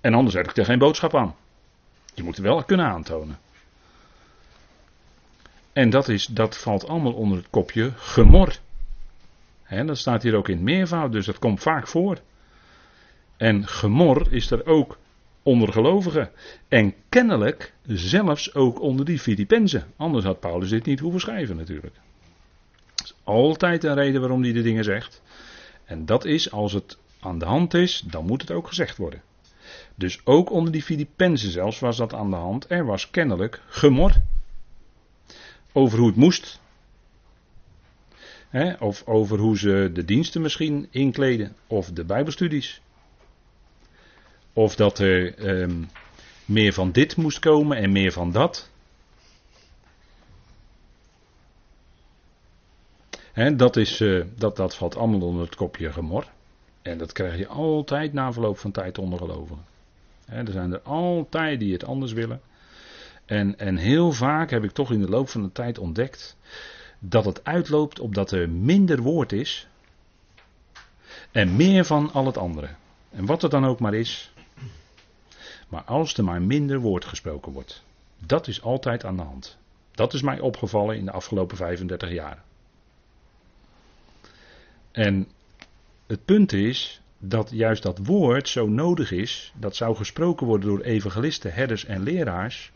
En 0.00 0.14
anders 0.14 0.34
heb 0.34 0.50
ik 0.50 0.56
er 0.56 0.64
geen 0.64 0.78
boodschap 0.78 1.14
aan. 1.14 1.34
Je 2.16 2.22
moet 2.22 2.36
wel 2.36 2.64
kunnen 2.64 2.86
aantonen. 2.86 3.38
En 5.72 5.90
dat, 5.90 6.08
is, 6.08 6.26
dat 6.26 6.56
valt 6.56 6.88
allemaal 6.88 7.12
onder 7.12 7.38
het 7.38 7.50
kopje 7.50 7.92
gemor. 7.96 8.58
En 9.64 9.86
dat 9.86 9.98
staat 9.98 10.22
hier 10.22 10.34
ook 10.34 10.48
in 10.48 10.54
het 10.54 10.64
meervoud, 10.64 11.12
dus 11.12 11.26
dat 11.26 11.38
komt 11.38 11.60
vaak 11.60 11.86
voor. 11.86 12.20
En 13.36 13.66
gemor 13.66 14.32
is 14.32 14.50
er 14.50 14.66
ook 14.66 14.98
onder 15.42 15.72
gelovigen. 15.72 16.30
En 16.68 16.94
kennelijk 17.08 17.72
zelfs 17.86 18.54
ook 18.54 18.80
onder 18.80 19.04
die 19.04 19.18
Filippenzen. 19.18 19.92
Anders 19.96 20.24
had 20.24 20.40
Paulus 20.40 20.70
dit 20.70 20.84
niet 20.84 21.00
hoeven 21.00 21.20
schrijven 21.20 21.56
natuurlijk 21.56 21.94
is 23.06 23.14
altijd 23.24 23.84
een 23.84 23.94
reden 23.94 24.20
waarom 24.20 24.42
hij 24.42 24.52
de 24.52 24.62
dingen 24.62 24.84
zegt. 24.84 25.22
En 25.84 26.06
dat 26.06 26.24
is, 26.24 26.50
als 26.50 26.72
het 26.72 26.98
aan 27.20 27.38
de 27.38 27.44
hand 27.44 27.74
is, 27.74 28.04
dan 28.06 28.24
moet 28.24 28.40
het 28.40 28.50
ook 28.50 28.68
gezegd 28.68 28.96
worden. 28.96 29.22
Dus 29.98 30.20
ook 30.24 30.50
onder 30.50 30.72
die 30.72 30.82
Filippenzen 30.82 31.50
zelfs 31.50 31.78
was 31.78 31.96
dat 31.96 32.14
aan 32.14 32.30
de 32.30 32.36
hand. 32.36 32.70
Er 32.70 32.84
was 32.84 33.10
kennelijk 33.10 33.62
gemor. 33.68 34.12
Over 35.72 35.98
hoe 35.98 36.06
het 36.06 36.16
moest. 36.16 36.60
of 38.78 39.06
over 39.06 39.38
hoe 39.38 39.58
ze 39.58 39.90
de 39.92 40.04
diensten 40.04 40.42
misschien 40.42 40.88
inkleden. 40.90 41.56
Of 41.66 41.90
de 41.90 42.04
Bijbelstudies. 42.04 42.80
Of 44.52 44.76
dat 44.76 44.98
er 44.98 45.38
ehm, 45.38 45.82
meer 46.44 46.72
van 46.72 46.92
dit 46.92 47.16
moest 47.16 47.38
komen 47.38 47.76
en 47.76 47.92
meer 47.92 48.12
van 48.12 48.32
dat. 48.32 48.70
dat, 53.56 53.76
is, 53.76 54.00
uh, 54.00 54.24
dat, 54.34 54.56
dat 54.56 54.74
valt 54.74 54.96
allemaal 54.96 55.20
onder 55.20 55.44
het 55.44 55.54
kopje 55.54 55.92
gemor. 55.92 56.26
En 56.82 56.98
dat 56.98 57.12
krijg 57.12 57.38
je 57.38 57.46
altijd 57.46 58.12
na 58.12 58.32
verloop 58.32 58.58
van 58.58 58.70
tijd 58.70 58.98
onder 58.98 59.18
gelovigen. 59.18 59.75
Er 60.26 60.52
zijn 60.52 60.72
er 60.72 60.80
altijd 60.80 61.60
die 61.60 61.72
het 61.72 61.84
anders 61.84 62.12
willen. 62.12 62.40
En, 63.24 63.58
en 63.58 63.76
heel 63.76 64.12
vaak 64.12 64.50
heb 64.50 64.64
ik 64.64 64.70
toch 64.70 64.92
in 64.92 65.00
de 65.00 65.08
loop 65.08 65.28
van 65.28 65.42
de 65.42 65.52
tijd 65.52 65.78
ontdekt 65.78 66.36
dat 66.98 67.24
het 67.24 67.44
uitloopt 67.44 68.00
op 68.00 68.14
dat 68.14 68.30
er 68.30 68.50
minder 68.50 69.02
woord 69.02 69.32
is 69.32 69.68
en 71.32 71.56
meer 71.56 71.84
van 71.84 72.12
al 72.12 72.26
het 72.26 72.36
andere. 72.36 72.68
En 73.10 73.26
wat 73.26 73.42
het 73.42 73.50
dan 73.50 73.64
ook 73.64 73.80
maar 73.80 73.94
is. 73.94 74.32
Maar 75.68 75.82
als 75.82 76.16
er 76.16 76.24
maar 76.24 76.42
minder 76.42 76.80
woord 76.80 77.04
gesproken 77.04 77.52
wordt, 77.52 77.84
dat 78.18 78.48
is 78.48 78.62
altijd 78.62 79.04
aan 79.04 79.16
de 79.16 79.22
hand. 79.22 79.58
Dat 79.90 80.14
is 80.14 80.22
mij 80.22 80.40
opgevallen 80.40 80.96
in 80.96 81.04
de 81.04 81.10
afgelopen 81.10 81.56
35 81.56 82.10
jaar. 82.10 82.42
En 84.92 85.28
het 86.06 86.24
punt 86.24 86.52
is 86.52 87.00
dat 87.18 87.50
juist 87.50 87.82
dat 87.82 87.98
woord 88.02 88.48
zo 88.48 88.68
nodig 88.68 89.12
is, 89.12 89.52
dat 89.56 89.76
zou 89.76 89.96
gesproken 89.96 90.46
worden 90.46 90.68
door 90.68 90.80
evangelisten, 90.80 91.54
herders 91.54 91.84
en 91.84 92.02
leraars, 92.02 92.72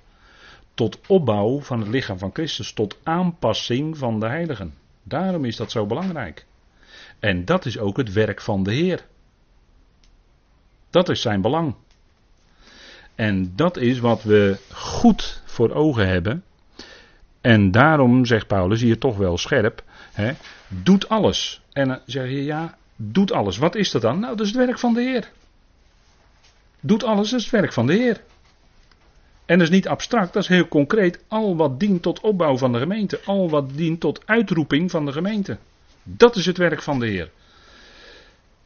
tot 0.74 0.98
opbouw 1.06 1.60
van 1.60 1.80
het 1.80 1.88
lichaam 1.88 2.18
van 2.18 2.30
Christus, 2.32 2.72
tot 2.72 2.98
aanpassing 3.02 3.98
van 3.98 4.20
de 4.20 4.26
heiligen. 4.26 4.74
Daarom 5.02 5.44
is 5.44 5.56
dat 5.56 5.70
zo 5.70 5.86
belangrijk. 5.86 6.46
En 7.18 7.44
dat 7.44 7.66
is 7.66 7.78
ook 7.78 7.96
het 7.96 8.12
werk 8.12 8.40
van 8.40 8.62
de 8.62 8.72
Heer. 8.72 9.06
Dat 10.90 11.08
is 11.08 11.20
zijn 11.20 11.40
belang. 11.40 11.74
En 13.14 13.52
dat 13.56 13.76
is 13.76 13.98
wat 13.98 14.22
we 14.22 14.58
goed 14.72 15.42
voor 15.44 15.70
ogen 15.70 16.08
hebben. 16.08 16.44
En 17.40 17.70
daarom 17.70 18.26
zegt 18.26 18.46
Paulus 18.46 18.80
hier 18.80 18.98
toch 18.98 19.16
wel 19.16 19.38
scherp: 19.38 19.82
hè, 20.12 20.32
doet 20.68 21.08
alles. 21.08 21.62
En 21.72 21.88
dan 21.88 21.98
zeg 22.06 22.28
je 22.28 22.44
ja, 22.44 22.78
doet 23.02 23.32
alles. 23.32 23.58
Wat 23.58 23.74
is 23.74 23.90
dat 23.90 24.02
dan? 24.02 24.20
Nou, 24.20 24.36
dat 24.36 24.46
is 24.46 24.52
het 24.52 24.66
werk 24.66 24.78
van 24.78 24.94
de 24.94 25.00
Heer. 25.00 25.30
Doet 26.80 27.04
alles, 27.04 27.30
dat 27.30 27.38
is 27.38 27.44
het 27.44 27.60
werk 27.60 27.72
van 27.72 27.86
de 27.86 27.92
Heer. 27.92 28.20
En 29.46 29.58
dat 29.58 29.68
is 29.68 29.74
niet 29.74 29.88
abstract, 29.88 30.32
dat 30.32 30.42
is 30.42 30.48
heel 30.48 30.68
concreet. 30.68 31.24
Al 31.28 31.56
wat 31.56 31.80
dient 31.80 32.02
tot 32.02 32.20
opbouw 32.20 32.56
van 32.56 32.72
de 32.72 32.78
gemeente. 32.78 33.20
Al 33.24 33.50
wat 33.50 33.70
dient 33.74 34.00
tot 34.00 34.22
uitroeping 34.26 34.90
van 34.90 35.04
de 35.06 35.12
gemeente. 35.12 35.58
Dat 36.02 36.36
is 36.36 36.46
het 36.46 36.56
werk 36.56 36.82
van 36.82 36.98
de 36.98 37.06
Heer. 37.06 37.30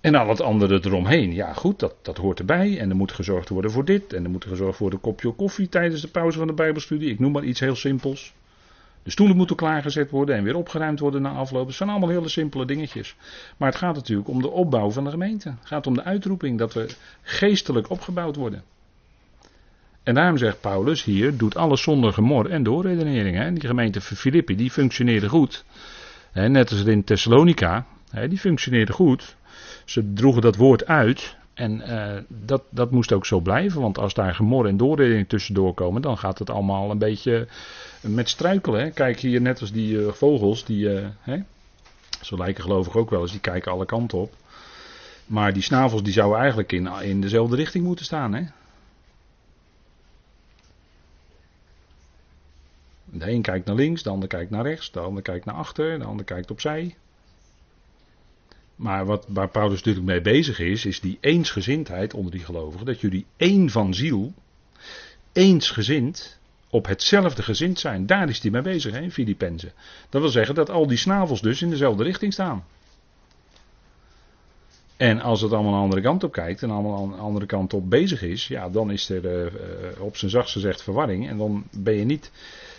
En 0.01 0.15
al 0.15 0.29
het 0.29 0.41
andere 0.41 0.81
eromheen, 0.85 1.35
ja 1.35 1.53
goed, 1.53 1.79
dat, 1.79 1.95
dat 2.03 2.17
hoort 2.17 2.39
erbij. 2.39 2.79
En 2.79 2.91
er 2.91 2.97
moet 2.97 3.13
gezorgd 3.13 3.49
worden 3.49 3.71
voor 3.71 3.85
dit. 3.85 4.13
En 4.13 4.25
er 4.25 4.31
moet 4.31 4.45
gezorgd 4.45 4.79
worden 4.79 5.01
kopje 5.01 5.31
koffie 5.31 5.69
tijdens 5.69 6.01
de 6.01 6.09
pauze 6.09 6.39
van 6.39 6.47
de 6.47 6.53
Bijbelstudie. 6.53 7.11
Ik 7.11 7.19
noem 7.19 7.33
maar 7.33 7.45
iets 7.45 7.61
heel 7.61 7.77
simpels. 7.77 8.35
De 9.05 9.11
stoelen 9.11 9.37
moeten 9.37 9.57
klaargezet 9.57 10.11
worden 10.11 10.37
en 10.37 10.45
weer 10.45 10.57
opgeruimd 10.57 11.01
worden 11.01 11.23
na 11.23 11.31
afloop. 11.31 11.67
Het 11.67 11.77
zijn 11.77 11.89
allemaal 11.89 12.09
hele 12.09 12.29
simpele 12.29 12.67
dingetjes. 12.67 13.17
Maar 13.57 13.69
het 13.69 13.79
gaat 13.79 13.95
natuurlijk 13.95 14.29
om 14.29 14.43
de 14.43 14.51
opbouw 14.51 14.91
van 14.91 15.05
de 15.05 15.11
gemeente. 15.11 15.49
Het 15.49 15.67
gaat 15.67 15.87
om 15.87 15.95
de 15.95 16.05
uitroeping 16.05 16.59
dat 16.59 16.75
we 16.75 16.95
geestelijk 17.23 17.91
opgebouwd 17.91 18.37
worden. 18.37 18.63
En 20.03 20.15
daarom 20.15 20.37
zegt 20.37 20.61
Paulus 20.61 21.05
hier, 21.05 21.37
doet 21.37 21.57
alles 21.57 21.83
zonder 21.83 22.13
gemor 22.13 22.51
en 22.51 22.63
doorredenering. 22.63 23.37
Hè. 23.37 23.53
Die 23.53 23.69
gemeente 23.69 24.01
Filippi, 24.01 24.57
die 24.57 24.71
functioneerde 24.71 25.29
goed. 25.29 25.65
Net 26.33 26.71
als 26.71 26.85
in 26.85 27.05
Thessalonica, 27.05 27.87
die 28.29 28.39
functioneerde 28.39 28.93
goed. 28.93 29.37
Ze 29.85 30.13
droegen 30.13 30.43
dat 30.43 30.57
woord 30.57 30.87
uit. 30.87 31.37
En 31.55 31.81
uh, 31.81 32.17
dat, 32.29 32.63
dat 32.71 32.91
moest 32.91 33.13
ook 33.13 33.27
zo 33.27 33.41
blijven, 33.41 33.81
want 33.81 33.99
als 33.99 34.15
daar 34.15 34.35
gemor 34.35 34.67
en 34.67 34.77
doorredening 34.77 35.29
tussendoor 35.29 35.75
komen, 35.75 36.03
dan 36.03 36.19
gaat 36.19 36.39
het 36.39 36.51
allemaal 36.51 36.91
een 36.91 36.99
beetje 36.99 37.49
met 38.01 38.29
struikelen. 38.29 38.81
Hè. 38.81 38.91
Kijk 38.91 39.21
hier 39.21 39.41
net 39.41 39.61
als 39.61 39.73
die 39.73 39.97
uh, 39.97 40.13
vogels, 40.13 40.65
die, 40.65 41.01
uh, 41.01 41.07
hè, 41.21 41.43
zo 42.21 42.37
lijken 42.37 42.63
geloof 42.63 42.87
ik 42.87 42.97
ook 42.97 43.11
wel 43.11 43.21
eens, 43.21 43.31
die 43.31 43.41
kijken 43.41 43.73
alle 43.73 43.87
kanten 43.87 44.19
op. 44.19 44.35
Maar 45.27 45.53
die 45.53 45.63
snavels 45.63 46.03
die 46.03 46.13
zouden 46.13 46.39
eigenlijk 46.39 46.73
in, 46.73 46.87
in 46.87 47.21
dezelfde 47.21 47.57
richting 47.57 47.85
moeten 47.85 48.05
staan. 48.05 48.35
Hè? 48.35 48.43
De 53.05 53.31
een 53.31 53.43
kijkt 53.43 53.67
naar 53.67 53.75
links, 53.75 54.03
de 54.03 54.11
ander 54.11 54.29
kijkt 54.29 54.51
naar 54.51 54.63
rechts, 54.63 54.91
de 54.91 55.01
ander 55.01 55.23
kijkt 55.23 55.45
naar 55.45 55.55
achter, 55.55 55.99
de 55.99 56.05
ander 56.05 56.25
kijkt 56.25 56.51
opzij. 56.51 56.97
Maar 58.77 59.07
wat, 59.07 59.27
waar 59.29 59.49
Paulus 59.49 59.77
natuurlijk 59.77 60.07
mee 60.07 60.21
bezig 60.21 60.59
is, 60.59 60.85
is 60.85 61.01
die 61.01 61.19
eensgezindheid 61.21 62.15
onder 62.15 62.33
die 62.33 62.45
gelovigen. 62.45 62.87
Dat 62.87 63.01
jullie 63.01 63.27
één 63.37 63.71
van 63.71 63.95
ziel, 63.95 64.33
eensgezind, 65.33 66.39
op 66.71 66.87
hetzelfde 66.87 67.43
gezind 67.43 67.79
zijn. 67.79 68.07
Daar 68.07 68.29
is 68.29 68.41
hij 68.41 68.51
mee 68.51 68.63
bezig, 68.63 68.93
hè, 68.93 69.11
Filippenzen. 69.11 69.73
Dat 70.09 70.21
wil 70.21 70.31
zeggen 70.31 70.55
dat 70.55 70.71
al 70.71 70.87
die 70.87 70.99
snavels 70.99 71.41
dus 71.41 71.63
in 71.63 71.71
dezelfde 71.71 72.03
richting 72.05 72.33
staan. 72.33 72.65
En 74.97 75.21
als 75.21 75.41
het 75.41 75.53
allemaal 75.53 75.73
een 75.73 75.81
andere 75.81 76.03
kant 76.03 76.25
op 76.25 76.33
kijkt 76.33 76.63
en 76.63 76.71
allemaal 76.71 77.05
een 77.05 77.19
andere 77.19 77.47
kant 77.47 77.75
op 77.75 77.91
bezig 77.91 78.23
is, 78.23 78.49
ja, 78.49 78.69
dan 78.69 78.91
is 78.91 79.09
er 79.09 79.25
uh, 79.25 80.01
op 80.01 80.17
zijn 80.17 80.31
zachtst 80.31 80.53
gezegd 80.53 80.83
verwarring. 80.83 81.29
En 81.29 81.37
dan 81.37 81.65
ben 81.77 81.95
je 81.95 82.05
niet, 82.05 82.31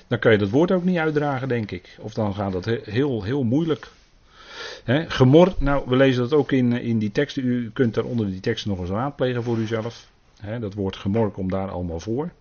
dan 0.07 0.19
kan 0.19 0.31
je 0.31 0.37
dat 0.37 0.49
woord 0.49 0.71
ook 0.71 0.83
niet 0.83 0.97
uitdragen, 0.97 1.47
denk 1.47 1.71
ik. 1.71 1.97
Of 1.99 2.13
dan 2.13 2.33
gaat 2.33 2.51
dat 2.51 2.65
heel, 2.65 3.23
heel 3.23 3.43
moeilijk. 3.43 3.91
Gemor, 5.07 5.53
nou, 5.59 5.89
we 5.89 5.95
lezen 5.95 6.21
dat 6.21 6.33
ook 6.33 6.51
in, 6.51 6.71
in 6.71 6.99
die 6.99 7.11
teksten. 7.11 7.45
U 7.45 7.71
kunt 7.73 7.93
daar 7.93 8.03
onder 8.03 8.25
die 8.25 8.39
teksten 8.39 8.69
nog 8.69 8.79
eens 8.79 8.89
raadplegen 8.89 9.43
voor 9.43 9.57
uzelf. 9.57 10.07
Dat 10.59 10.73
woord 10.73 10.95
gemor 10.95 11.31
komt 11.31 11.51
daar 11.51 11.69
allemaal 11.69 11.99
voor. 11.99 12.31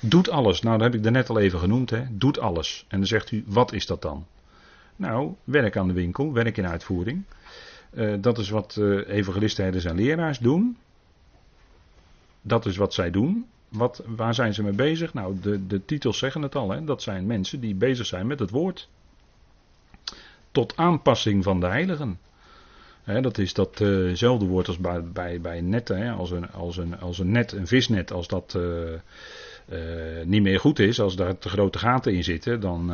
Doet 0.00 0.30
alles. 0.30 0.60
Nou, 0.60 0.76
dat 0.76 0.86
heb 0.86 0.94
ik 0.94 1.02
daarnet 1.02 1.28
al 1.28 1.38
even 1.38 1.58
genoemd. 1.58 1.92
Doet 2.10 2.38
alles. 2.38 2.84
En 2.88 2.98
dan 2.98 3.06
zegt 3.06 3.30
u, 3.30 3.44
wat 3.46 3.72
is 3.72 3.86
dat 3.86 4.02
dan? 4.02 4.26
Nou, 4.96 5.34
werk 5.44 5.76
aan 5.76 5.86
de 5.86 5.92
winkel, 5.92 6.32
werk 6.32 6.56
in 6.56 6.66
uitvoering. 6.66 7.22
Uh, 7.94 8.14
dat 8.20 8.38
is 8.38 8.50
wat 8.50 8.76
uh, 8.78 9.08
evangelisten, 9.08 9.64
herders 9.64 9.84
en 9.84 9.94
leraars 9.94 10.38
doen. 10.38 10.76
Dat 12.42 12.66
is 12.66 12.76
wat 12.76 12.94
zij 12.94 13.10
doen. 13.10 13.46
Wat, 13.68 14.02
waar 14.06 14.34
zijn 14.34 14.54
ze 14.54 14.62
mee 14.62 14.72
bezig? 14.72 15.14
Nou, 15.14 15.40
de, 15.40 15.66
de 15.66 15.84
titels 15.84 16.18
zeggen 16.18 16.42
het 16.42 16.54
al. 16.54 16.70
Hè? 16.70 16.84
Dat 16.84 17.02
zijn 17.02 17.26
mensen 17.26 17.60
die 17.60 17.74
bezig 17.74 18.06
zijn 18.06 18.26
met 18.26 18.38
het 18.38 18.50
woord. 18.50 18.88
Tot 20.56 20.76
aanpassing 20.76 21.44
van 21.44 21.60
de 21.60 21.66
heiligen. 21.66 22.18
Dat 23.04 23.38
is 23.38 23.54
datzelfde 23.54 24.44
uh 24.44 24.50
woord 24.50 24.68
als 24.68 24.78
bij, 24.78 25.04
bij, 25.04 25.40
bij 25.40 25.60
netten. 25.60 26.16
Als, 26.16 26.30
een, 26.30 26.52
als, 26.52 26.76
een, 26.76 27.00
als 27.00 27.18
een 27.18 27.30
net, 27.30 27.52
een 27.52 27.66
visnet, 27.66 28.12
als 28.12 28.28
dat 28.28 28.56
uh, 28.56 29.74
niet 30.24 30.42
meer 30.42 30.60
goed 30.60 30.78
is, 30.78 31.00
als 31.00 31.16
daar 31.16 31.38
te 31.38 31.48
grote 31.48 31.78
gaten 31.78 32.14
in 32.14 32.24
zitten, 32.24 32.60
dan 32.60 32.92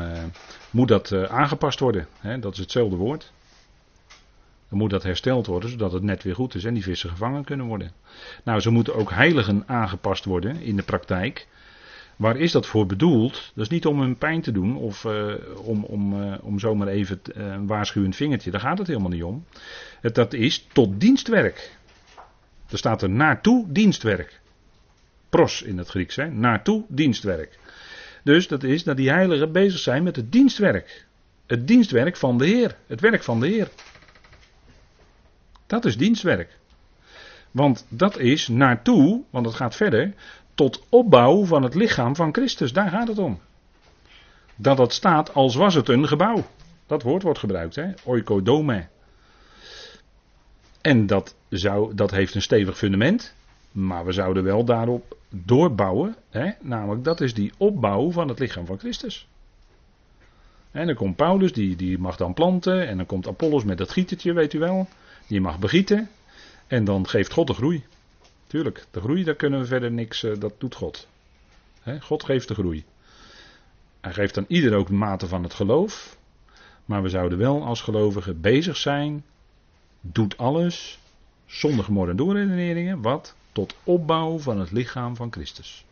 moet 0.71 0.88
dat 0.88 1.12
aangepast 1.28 1.81
worden. 1.81 2.07
Dat 2.40 2.52
is 2.52 2.59
hetzelfde 2.59 2.97
woord. 2.97 3.33
Dan 4.69 4.78
moet 4.78 4.90
dat 4.90 5.02
hersteld 5.02 5.47
worden, 5.47 5.71
zodat 5.71 5.92
het 5.92 6.02
net 6.02 6.23
weer 6.23 6.35
goed 6.35 6.54
is 6.54 6.64
en 6.64 6.75
die 6.75 6.83
vissen 6.83 7.11
gevangen 7.11 7.45
kunnen 7.45 7.66
worden. 7.66 7.92
Nou, 8.45 8.61
ze 8.61 8.71
moeten 8.71 8.95
ook 8.95 9.11
heiligen 9.11 9.62
aangepast 9.66 10.25
worden 10.25 10.61
in 10.61 10.76
de 10.76 10.83
praktijk. 10.83 11.47
Waar 12.23 12.37
is 12.37 12.52
dat 12.52 12.67
voor 12.67 12.87
bedoeld? 12.87 13.52
Dat 13.55 13.64
is 13.64 13.71
niet 13.71 13.87
om 13.87 14.00
hun 14.00 14.17
pijn 14.17 14.41
te 14.41 14.52
doen 14.52 14.76
of 14.76 15.05
om, 15.57 15.85
om, 15.85 16.33
om 16.35 16.59
zomaar 16.59 16.88
even 16.88 17.21
een 17.33 17.67
waarschuwend 17.67 18.17
vingertje. 18.17 18.50
Daar 18.50 18.61
gaat 18.61 18.79
het 18.79 18.87
helemaal 18.87 19.11
niet 19.11 19.23
om. 19.23 19.45
Het, 20.00 20.14
dat 20.14 20.33
is 20.33 20.67
tot 20.73 21.00
dienstwerk. 21.00 21.76
Er 22.71 22.79
staat 22.79 23.02
er 23.02 23.11
naartoe 23.11 23.73
dienstwerk 23.73 24.41
pros 25.33 25.62
in 25.62 25.79
het 25.79 25.88
Grieks, 25.88 26.17
hè? 26.17 26.31
naartoe 26.31 26.85
dienstwerk. 26.88 27.59
Dus 28.25 28.49
dat 28.49 28.62
is 28.62 28.85
dat 28.85 28.97
die 28.97 29.11
heiligen 29.11 29.52
bezig 29.52 29.79
zijn 29.79 30.02
met 30.02 30.17
het 30.17 30.33
dienstwerk. 30.33 31.07
Het 31.47 31.67
dienstwerk 31.69 32.17
van 32.17 32.38
de 32.38 32.47
Heer. 32.47 32.76
Het 32.87 33.00
werk 33.00 33.23
van 33.23 33.41
de 33.41 33.47
Heer. 33.47 33.69
Dat 35.67 35.85
is 35.85 35.97
dienstwerk. 35.97 36.59
Want 37.50 37.87
dat 37.88 38.19
is 38.19 38.49
naartoe, 38.49 39.23
want 39.31 39.47
het 39.47 39.55
gaat 39.55 39.76
verder, 39.76 40.14
tot 40.55 40.83
opbouw 40.89 41.45
van 41.45 41.63
het 41.63 41.75
lichaam 41.75 42.17
van 42.17 42.33
Christus. 42.33 42.73
Daar 42.73 42.91
gaat 42.91 43.09
het 43.09 43.19
om. 43.19 43.41
Dat 44.57 44.77
dat 44.77 44.93
staat 44.93 45.35
als 45.35 45.55
was 45.55 45.75
het 45.75 45.89
een 45.89 46.09
gebouw. 46.09 46.45
Dat 46.87 47.03
woord 47.03 47.23
wordt 47.23 47.39
gebruikt, 47.39 47.75
hè? 47.75 47.93
oikodome. 48.05 48.87
En 50.81 51.07
dat, 51.07 51.35
zou, 51.49 51.95
dat 51.95 52.11
heeft 52.11 52.35
een 52.35 52.43
stevig 52.43 52.79
fundament. 52.79 53.35
Maar 53.73 54.05
we 54.05 54.13
zouden 54.13 54.43
wel 54.43 54.65
daarop 54.65 55.17
doorbouwen. 55.29 56.17
Hè? 56.31 56.51
Namelijk, 56.61 57.05
dat 57.05 57.21
is 57.21 57.35
die 57.35 57.53
opbouw 57.57 58.11
van 58.11 58.29
het 58.29 58.39
lichaam 58.39 58.67
van 58.67 58.79
Christus. 58.79 59.29
En 60.71 60.87
dan 60.87 60.95
komt 60.95 61.17
Paulus, 61.17 61.53
die, 61.53 61.77
die 61.77 61.99
mag 61.99 62.17
dan 62.17 62.35
planten. 62.35 62.89
En 62.89 62.97
dan 62.97 63.07
komt 63.07 63.29
Apollos 63.29 63.65
met 63.65 63.79
dat 63.79 63.91
gietertje, 63.91 64.33
weet 64.33 64.53
u 64.53 64.59
wel. 64.59 64.89
Die 65.27 65.41
mag 65.41 65.59
begieten. 65.59 66.09
En 66.67 66.85
dan 66.85 67.09
geeft 67.09 67.33
God 67.33 67.47
de 67.47 67.55
groei. 67.55 67.85
Tuurlijk, 68.53 68.87
de 68.91 69.01
groei, 69.01 69.25
daar 69.25 69.35
kunnen 69.35 69.61
we 69.61 69.67
verder 69.67 69.93
niks, 69.93 70.23
uh, 70.23 70.39
dat 70.39 70.53
doet 70.59 70.75
God. 70.75 71.09
God 72.01 72.25
geeft 72.25 72.49
de 72.49 72.55
groei. 72.55 72.85
Hij 74.01 74.13
geeft 74.13 74.39
aan 74.39 74.45
ieder 74.49 74.75
ook 74.75 74.87
de 74.87 74.93
mate 74.93 75.27
van 75.27 75.43
het 75.43 75.55
geloof. 75.55 76.17
Maar 76.85 77.03
we 77.03 77.09
zouden 77.09 77.39
wel 77.39 77.65
als 77.65 77.81
gelovigen 77.81 78.41
bezig 78.41 78.77
zijn. 78.77 79.25
Doet 80.01 80.39
alles. 80.39 80.99
Zonder 81.47 81.85
gemor 81.85 82.09
en 82.09 82.17
doorredeneringen. 82.17 83.03
Wat? 83.03 83.35
tot 83.53 83.75
opbouw 83.85 84.39
van 84.39 84.61
het 84.61 84.71
lichaam 84.71 85.17
van 85.17 85.33
Christus. 85.33 85.85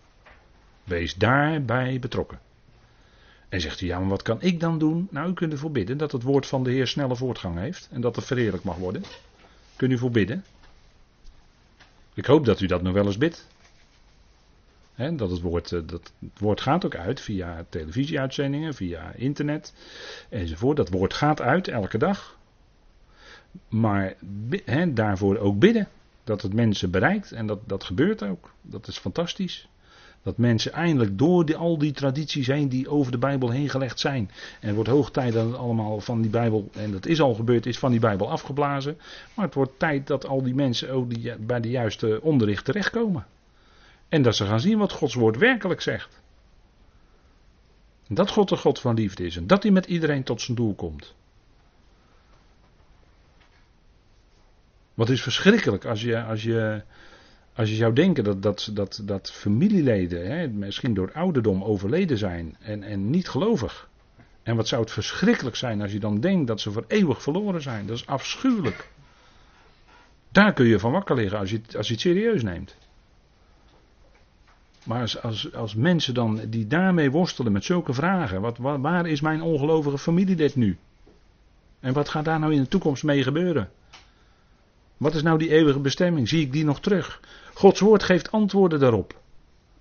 Wees 0.84 1.14
daarbij 1.14 1.98
betrokken. 2.00 2.40
En 3.48 3.60
zegt 3.60 3.80
u, 3.80 3.86
ja, 3.86 3.98
maar 3.98 4.08
wat 4.08 4.22
kan 4.22 4.42
ik 4.42 4.60
dan 4.60 4.78
doen? 4.78 5.08
Nou, 5.10 5.30
u 5.30 5.32
kunt 5.32 5.52
ervoor 5.52 5.70
bidden 5.70 5.98
dat 5.98 6.12
het 6.12 6.22
woord 6.22 6.46
van 6.46 6.64
de 6.64 6.70
Heer 6.70 6.86
snelle 6.86 7.16
voortgang 7.16 7.58
heeft 7.58 7.88
en 7.92 8.00
dat 8.00 8.16
het 8.16 8.24
verheerlijk 8.24 8.64
mag 8.64 8.76
worden. 8.76 9.02
Kunt 9.76 9.92
u 9.92 9.98
voor 9.98 10.10
bidden? 10.10 10.44
Ik 12.14 12.26
hoop 12.26 12.44
dat 12.44 12.60
u 12.60 12.66
dat 12.66 12.82
nog 12.82 12.92
wel 12.92 13.06
eens 13.06 13.18
bidt. 13.18 13.46
dat 15.16 15.30
het, 15.30 15.40
woord, 15.40 15.72
eh, 15.72 15.80
dat 15.86 16.12
woord 16.38 16.60
gaat 16.60 16.84
ook 16.84 16.96
uit 16.96 17.20
via 17.20 17.64
televisieuitzendingen, 17.68 18.74
via 18.74 19.12
internet 19.12 19.74
enzovoort. 20.28 20.76
Dat 20.76 20.88
woord 20.88 21.14
gaat 21.14 21.40
uit 21.40 21.68
elke 21.68 21.98
dag. 21.98 22.38
Maar 23.68 24.14
daarvoor 24.94 25.38
ook 25.38 25.58
bidden. 25.58 25.88
Dat 26.24 26.42
het 26.42 26.54
mensen 26.54 26.90
bereikt 26.90 27.32
en 27.32 27.46
dat, 27.46 27.58
dat 27.66 27.84
gebeurt 27.84 28.22
ook. 28.22 28.52
Dat 28.62 28.86
is 28.86 28.98
fantastisch. 28.98 29.68
Dat 30.22 30.36
mensen 30.36 30.72
eindelijk 30.72 31.18
door 31.18 31.56
al 31.56 31.78
die 31.78 31.92
tradities 31.92 32.46
heen 32.46 32.68
die 32.68 32.88
over 32.88 33.12
de 33.12 33.18
Bijbel 33.18 33.50
heen 33.50 33.68
gelegd 33.68 34.00
zijn. 34.00 34.30
En 34.60 34.66
het 34.66 34.74
wordt 34.74 34.90
hoog 34.90 35.10
tijd 35.10 35.32
dat 35.32 35.46
het 35.46 35.56
allemaal 35.56 36.00
van 36.00 36.20
die 36.20 36.30
Bijbel, 36.30 36.70
en 36.72 36.92
dat 36.92 37.06
is 37.06 37.20
al 37.20 37.34
gebeurd, 37.34 37.66
is 37.66 37.78
van 37.78 37.90
die 37.90 38.00
Bijbel 38.00 38.30
afgeblazen. 38.30 38.98
Maar 39.34 39.44
het 39.44 39.54
wordt 39.54 39.78
tijd 39.78 40.06
dat 40.06 40.26
al 40.26 40.42
die 40.42 40.54
mensen 40.54 40.90
ook 40.90 41.14
die, 41.14 41.36
bij 41.36 41.60
de 41.60 41.70
juiste 41.70 42.20
onderricht 42.22 42.64
terechtkomen. 42.64 43.26
En 44.08 44.22
dat 44.22 44.36
ze 44.36 44.46
gaan 44.46 44.60
zien 44.60 44.78
wat 44.78 44.92
Gods 44.92 45.14
woord 45.14 45.36
werkelijk 45.36 45.80
zegt. 45.80 46.20
Dat 48.08 48.30
God 48.30 48.48
de 48.48 48.56
God 48.56 48.80
van 48.80 48.94
liefde 48.94 49.24
is 49.24 49.36
en 49.36 49.46
dat 49.46 49.62
hij 49.62 49.72
met 49.72 49.86
iedereen 49.86 50.22
tot 50.22 50.40
zijn 50.40 50.56
doel 50.56 50.74
komt. 50.74 51.14
Wat 54.94 55.08
is 55.08 55.22
verschrikkelijk 55.22 55.84
als 55.84 56.02
je, 56.02 56.22
als 56.22 56.42
je, 56.42 56.82
als 57.54 57.68
je 57.68 57.74
zou 57.74 57.92
denken 57.92 58.24
dat, 58.24 58.42
dat, 58.42 58.70
dat, 58.72 59.02
dat 59.04 59.32
familieleden 59.32 60.30
hè, 60.30 60.48
misschien 60.48 60.94
door 60.94 61.12
ouderdom 61.12 61.64
overleden 61.64 62.18
zijn 62.18 62.56
en, 62.60 62.82
en 62.82 63.10
niet 63.10 63.28
gelovig. 63.28 63.88
En 64.42 64.56
wat 64.56 64.68
zou 64.68 64.82
het 64.82 64.90
verschrikkelijk 64.90 65.56
zijn 65.56 65.82
als 65.82 65.92
je 65.92 66.00
dan 66.00 66.20
denkt 66.20 66.46
dat 66.46 66.60
ze 66.60 66.72
voor 66.72 66.84
eeuwig 66.88 67.22
verloren 67.22 67.62
zijn. 67.62 67.86
Dat 67.86 67.96
is 67.96 68.06
afschuwelijk. 68.06 68.90
Daar 70.32 70.52
kun 70.52 70.66
je 70.66 70.78
van 70.78 70.92
wakker 70.92 71.16
liggen 71.16 71.38
als 71.38 71.50
je, 71.50 71.60
als 71.76 71.86
je 71.86 71.92
het 71.92 72.02
serieus 72.02 72.42
neemt. 72.42 72.76
Maar 74.84 75.18
als, 75.22 75.52
als, 75.54 75.74
mensen 75.74 76.14
dan 76.14 76.40
die 76.48 76.66
daarmee 76.66 77.10
worstelen 77.10 77.52
met 77.52 77.64
zulke 77.64 77.92
vragen. 77.92 78.40
Wat, 78.40 78.58
waar 78.58 79.06
is 79.06 79.20
mijn 79.20 79.42
ongelovige 79.42 79.98
familielid 79.98 80.56
nu? 80.56 80.78
En 81.80 81.92
wat 81.92 82.08
gaat 82.08 82.24
daar 82.24 82.38
nou 82.38 82.52
in 82.52 82.62
de 82.62 82.68
toekomst 82.68 83.04
mee 83.04 83.22
gebeuren? 83.22 83.70
Wat 85.00 85.14
is 85.14 85.22
nou 85.22 85.38
die 85.38 85.50
eeuwige 85.50 85.78
bestemming? 85.78 86.28
Zie 86.28 86.40
ik 86.40 86.52
die 86.52 86.64
nog 86.64 86.80
terug? 86.80 87.20
Gods 87.54 87.80
woord 87.80 88.02
geeft 88.02 88.32
antwoorden 88.32 88.80
daarop. 88.80 89.20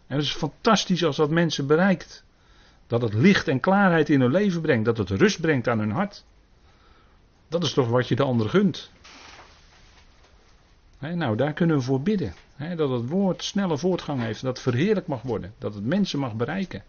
En 0.08 0.16
het 0.16 0.26
is 0.26 0.32
fantastisch 0.32 1.04
als 1.04 1.16
dat 1.16 1.30
mensen 1.30 1.68
bereikt. 1.68 2.24
Dat 2.88 3.02
het 3.02 3.14
licht 3.14 3.48
en 3.48 3.60
klaarheid 3.60 4.10
in 4.10 4.22
hun 4.22 4.32
leven 4.32 4.62
brengt. 4.62 4.86
Dat 4.86 4.98
het 4.98 5.10
rust 5.10 5.42
brengt 5.42 5.68
aan 5.68 5.80
hun 5.80 5.92
hart. 5.92 6.24
Dat 7.48 7.64
is 7.64 7.74
toch 7.74 7.88
wat 7.88 8.08
je 8.08 8.16
de 8.16 8.24
ander 8.24 8.50
gunt. 8.50 8.92
nou, 11.00 11.36
daar 11.36 11.54
kunnen 11.54 11.76
we 11.76 11.82
voor 11.82 12.02
bidden. 12.02 12.34
dat 12.76 12.90
het 12.90 13.10
woord 13.10 13.44
snelle 13.44 13.78
voortgang 13.78 14.22
heeft, 14.22 14.42
dat 14.42 14.54
het 14.54 14.74
verheerlijk 14.74 15.08
mag 15.08 15.22
worden, 15.22 15.54
dat 15.58 15.74
het 15.74 15.86
mensen 15.86 16.20
mag 16.20 16.36
bereiken. 16.36 16.84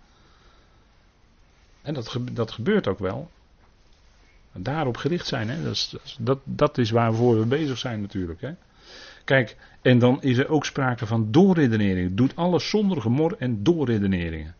En 1.83 1.95
dat, 1.95 2.17
dat 2.33 2.51
gebeurt 2.51 2.89
ook 2.89 2.99
wel. 2.99 3.31
Daarop 4.52 4.97
gericht 4.97 5.26
zijn, 5.26 5.49
hè? 5.49 5.62
Dat, 5.62 5.73
is, 5.73 5.97
dat, 6.19 6.38
dat 6.45 6.78
is 6.78 6.90
waarvoor 6.90 7.38
we 7.38 7.47
bezig 7.47 7.78
zijn 7.78 8.00
natuurlijk. 8.00 8.40
Hè? 8.40 8.52
Kijk, 9.25 9.57
en 9.83 9.99
dan 9.99 10.23
is 10.23 10.38
er 10.38 10.49
ook 10.49 10.64
sprake 10.64 11.07
van 11.07 11.30
doorredenering. 11.30 12.14
Doet 12.14 12.37
alles 12.37 12.69
zonder 12.69 13.00
gemor 13.00 13.37
en 13.38 13.62
doorredeneringen. 13.62 14.54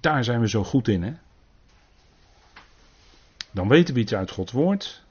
Daar 0.00 0.24
zijn 0.24 0.40
we 0.40 0.48
zo 0.48 0.64
goed 0.64 0.88
in. 0.88 1.02
Hè? 1.02 1.12
Dan 3.50 3.68
weten 3.68 3.94
we 3.94 4.00
iets 4.00 4.14
uit 4.14 4.30
Gods 4.30 4.52
woord. 4.52 5.04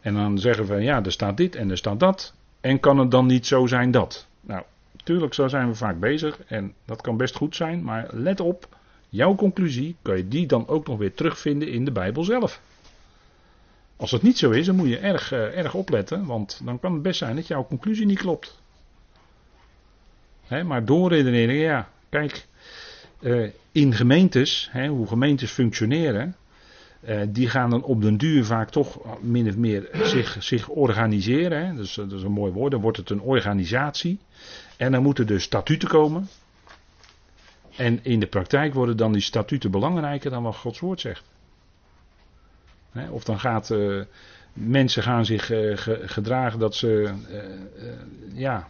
En 0.00 0.14
dan 0.14 0.38
zeggen 0.38 0.66
we, 0.66 0.74
ja, 0.74 1.04
er 1.04 1.12
staat 1.12 1.36
dit 1.36 1.56
en 1.56 1.70
er 1.70 1.76
staat 1.76 2.00
dat. 2.00 2.34
En 2.60 2.80
kan 2.80 2.98
het 2.98 3.10
dan 3.10 3.26
niet 3.26 3.46
zo 3.46 3.66
zijn 3.66 3.90
dat? 3.90 4.26
Nou, 4.40 4.62
natuurlijk, 4.92 5.34
zo 5.34 5.48
zijn 5.48 5.68
we 5.68 5.74
vaak 5.74 6.00
bezig. 6.00 6.40
En 6.46 6.74
dat 6.84 7.00
kan 7.00 7.16
best 7.16 7.36
goed 7.36 7.56
zijn. 7.56 7.82
Maar 7.82 8.06
let 8.10 8.40
op, 8.40 8.68
jouw 9.08 9.34
conclusie, 9.34 9.96
kan 10.02 10.16
je 10.16 10.28
die 10.28 10.46
dan 10.46 10.68
ook 10.68 10.86
nog 10.86 10.98
weer 10.98 11.14
terugvinden 11.14 11.68
in 11.68 11.84
de 11.84 11.92
Bijbel 11.92 12.24
zelf. 12.24 12.60
Als 14.00 14.10
het 14.10 14.22
niet 14.22 14.38
zo 14.38 14.50
is, 14.50 14.66
dan 14.66 14.76
moet 14.76 14.88
je 14.88 14.98
erg, 14.98 15.32
uh, 15.32 15.58
erg 15.58 15.74
opletten, 15.74 16.26
want 16.26 16.60
dan 16.64 16.80
kan 16.80 16.92
het 16.92 17.02
best 17.02 17.18
zijn 17.18 17.36
dat 17.36 17.46
jouw 17.46 17.66
conclusie 17.66 18.06
niet 18.06 18.18
klopt. 18.18 18.58
Maar 20.64 20.84
doorredeneringen, 20.84 21.64
ja, 21.64 21.88
kijk, 22.08 22.46
uh, 23.20 23.50
in 23.72 23.94
gemeentes, 23.94 24.70
hoe 24.88 25.06
gemeentes 25.06 25.50
functioneren, 25.50 26.36
uh, 27.08 27.20
die 27.28 27.48
gaan 27.48 27.70
dan 27.70 27.82
op 27.82 28.02
den 28.02 28.16
duur 28.16 28.44
vaak 28.44 28.70
toch 28.70 29.20
min 29.22 29.48
of 29.48 29.56
meer 29.56 29.88
zich, 29.92 30.36
zich 30.40 30.68
organiseren. 30.68 31.76
Dus, 31.76 31.94
dat 31.94 32.12
is 32.12 32.22
een 32.22 32.32
mooi 32.32 32.52
woord, 32.52 32.70
dan 32.70 32.80
wordt 32.80 32.96
het 32.96 33.10
een 33.10 33.20
organisatie. 33.20 34.18
En 34.76 34.92
dan 34.92 35.02
moeten 35.02 35.28
er 35.28 35.40
statuten 35.40 35.88
komen. 35.88 36.28
En 37.76 38.04
in 38.04 38.20
de 38.20 38.26
praktijk 38.26 38.74
worden 38.74 38.96
dan 38.96 39.12
die 39.12 39.22
statuten 39.22 39.70
belangrijker 39.70 40.30
dan 40.30 40.42
wat 40.42 40.56
Gods 40.56 40.80
woord 40.80 41.00
zegt. 41.00 41.24
Of 43.10 43.24
dan 43.24 43.40
gaat 43.40 43.70
uh, 43.70 44.02
mensen 44.52 45.02
gaan 45.02 45.24
zich 45.24 45.50
uh, 45.50 45.72
gedragen 46.04 46.58
dat 46.58 46.74
ze 46.74 47.12
uh, 47.30 48.38
ja, 48.38 48.68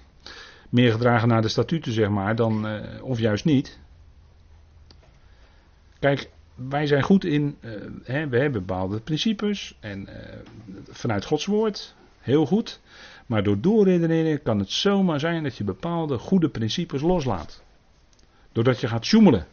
meer 0.68 0.92
gedragen 0.92 1.28
naar 1.28 1.42
de 1.42 1.48
statuten, 1.48 1.92
zeg 1.92 2.08
maar, 2.08 2.36
dan, 2.36 2.66
of 3.02 3.18
juist 3.18 3.44
niet. 3.44 3.78
Kijk, 5.98 6.30
wij 6.54 6.86
zijn 6.86 7.02
goed 7.02 7.24
in, 7.24 7.56
hè, 8.04 8.28
we 8.28 8.38
hebben 8.38 8.66
bepaalde 8.66 9.00
principes 9.00 9.76
en 9.80 10.08
vanuit 10.90 11.24
Gods 11.24 11.46
woord, 11.46 11.94
heel 12.20 12.46
goed. 12.46 12.80
Maar 13.26 13.42
door 13.42 13.60
doorredeneren 13.60 14.42
kan 14.42 14.58
het 14.58 14.70
zomaar 14.70 15.20
zijn 15.20 15.42
dat 15.42 15.56
je 15.56 15.64
bepaalde 15.64 16.18
goede 16.18 16.48
principes 16.48 17.02
loslaat. 17.02 17.62
Doordat 18.52 18.80
je 18.80 18.88
gaat 18.88 19.04
sjoemelen. 19.04 19.46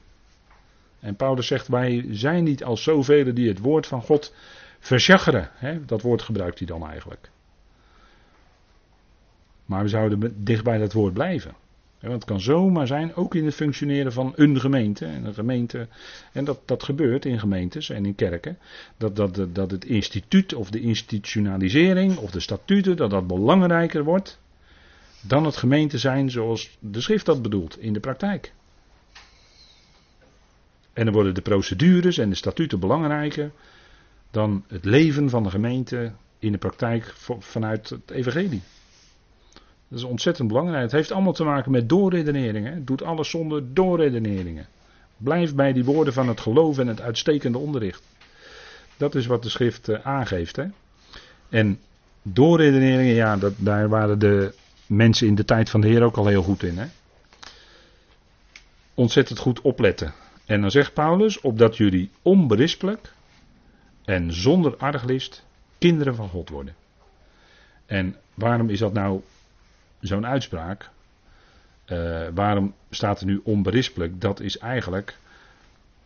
En 1.00 1.16
Paulus 1.16 1.48
zegt, 1.48 1.68
wij 1.68 2.06
zijn 2.10 2.44
niet 2.44 2.64
als 2.64 2.84
zoveel 2.84 3.34
die 3.34 3.48
het 3.48 3.60
woord 3.60 3.88
van 3.88 4.02
God 4.02 4.34
versjaggeren. 4.80 5.50
Hè? 5.54 5.86
Dat 5.86 6.02
woord 6.02 6.22
gebruikt 6.22 6.58
hij 6.58 6.68
dan 6.68 6.88
eigenlijk. 6.90 7.30
Maar 9.66 9.84
we 9.84 9.90
zouden 9.90 10.44
dicht 10.44 10.64
bij 10.64 10.78
dat 10.78 10.94
woord 10.94 11.14
blijven. 11.14 11.56
Want 12.00 12.14
het 12.14 12.26
kan 12.26 12.42
zomaar 12.42 12.88
zijn, 12.88 13.16
ook 13.16 13.36
in 13.36 13.46
het 13.46 13.56
functioneren 13.56 14.14
van 14.14 14.34
een 14.36 14.60
gemeente. 14.60 15.06
En, 15.06 15.26
een 15.26 15.34
gemeente, 15.34 15.88
en 16.34 16.46
dat, 16.46 16.60
dat 16.66 16.84
gebeurt 16.84 17.26
in 17.26 17.40
gemeentes 17.40 17.90
en 17.90 18.06
in 18.06 18.16
kerken. 18.16 18.58
Dat, 18.98 19.16
dat, 19.16 19.48
dat 19.54 19.72
het 19.72 19.86
instituut 19.86 20.54
of 20.54 20.70
de 20.70 20.80
institutionalisering 20.80 22.18
of 22.18 22.32
de 22.32 22.40
statuten, 22.40 22.98
dat 22.98 23.10
dat 23.10 23.28
belangrijker 23.28 24.04
wordt 24.04 24.40
dan 25.22 25.46
het 25.46 25.58
gemeente 25.58 25.98
zijn 25.98 26.32
zoals 26.32 26.78
de 26.80 27.02
schrift 27.02 27.26
dat 27.26 27.42
bedoelt 27.42 27.80
in 27.80 27.94
de 27.94 28.00
praktijk. 28.00 28.54
En 30.98 31.06
dan 31.06 31.14
worden 31.14 31.34
de 31.34 31.42
procedures 31.42 32.18
en 32.18 32.30
de 32.30 32.36
statuten 32.36 32.80
belangrijker 32.80 33.52
dan 34.32 34.64
het 34.68 34.86
leven 34.86 35.30
van 35.30 35.44
de 35.44 35.50
gemeente 35.50 36.12
in 36.40 36.52
de 36.52 36.58
praktijk 36.58 37.14
vanuit 37.40 37.90
het 37.90 38.12
evangelie. 38.12 38.62
Dat 39.88 40.00
is 40.00 40.04
ontzettend 40.04 40.48
belangrijk. 40.48 40.82
Het 40.82 40.92
heeft 40.92 41.12
allemaal 41.12 41.34
te 41.34 41.44
maken 41.44 41.72
met 41.72 41.90
doorredeneringen. 41.90 42.74
Het 42.74 42.88
doet 42.88 43.04
alles 43.04 43.30
zonder 43.30 43.74
doorredeneringen. 43.74 44.68
Blijf 45.18 45.56
bij 45.56 45.74
die 45.74 45.86
woorden 45.86 46.14
van 46.14 46.28
het 46.28 46.40
geloof 46.40 46.78
en 46.78 46.88
het 46.88 47.02
uitstekende 47.02 47.58
onderricht. 47.58 48.04
Dat 48.98 49.16
is 49.16 49.26
wat 49.26 49.44
de 49.44 49.50
schrift 49.50 49.90
eh, 49.90 50.06
aangeeft. 50.06 50.56
Hè? 50.56 50.66
En 51.50 51.80
doorredeneringen, 52.22 53.14
ja, 53.14 53.38
dat, 53.38 53.54
daar 53.58 53.90
waren 53.90 54.20
de 54.20 54.54
mensen 54.88 55.28
in 55.28 55.36
de 55.36 55.46
tijd 55.46 55.70
van 55.70 55.82
de 55.82 55.88
Heer 55.88 56.04
ook 56.04 56.18
al 56.18 56.28
heel 56.28 56.44
goed 56.44 56.64
in. 56.64 56.78
Hè? 56.78 56.86
Ontzettend 58.94 59.40
goed 59.40 59.62
opletten. 59.62 60.14
En 60.48 60.62
dan 60.62 60.72
zegt 60.72 60.94
Paulus, 60.94 61.42
opdat 61.42 61.78
jullie 61.78 62.10
onberispelijk 62.22 63.14
en 64.06 64.34
zonder 64.34 64.78
arglist 64.78 65.46
kinderen 65.78 66.16
van 66.16 66.30
God 66.30 66.50
worden. 66.50 66.76
En 67.86 68.16
waarom 68.34 68.70
is 68.70 68.80
dat 68.80 68.94
nou 68.94 69.22
zo'n 70.00 70.26
uitspraak? 70.26 70.90
Uh, 71.88 72.28
waarom 72.34 72.74
staat 72.90 73.20
er 73.20 73.26
nu 73.26 73.42
onberispelijk? 73.44 74.22
Dat 74.22 74.40
is 74.40 74.58
eigenlijk 74.58 75.18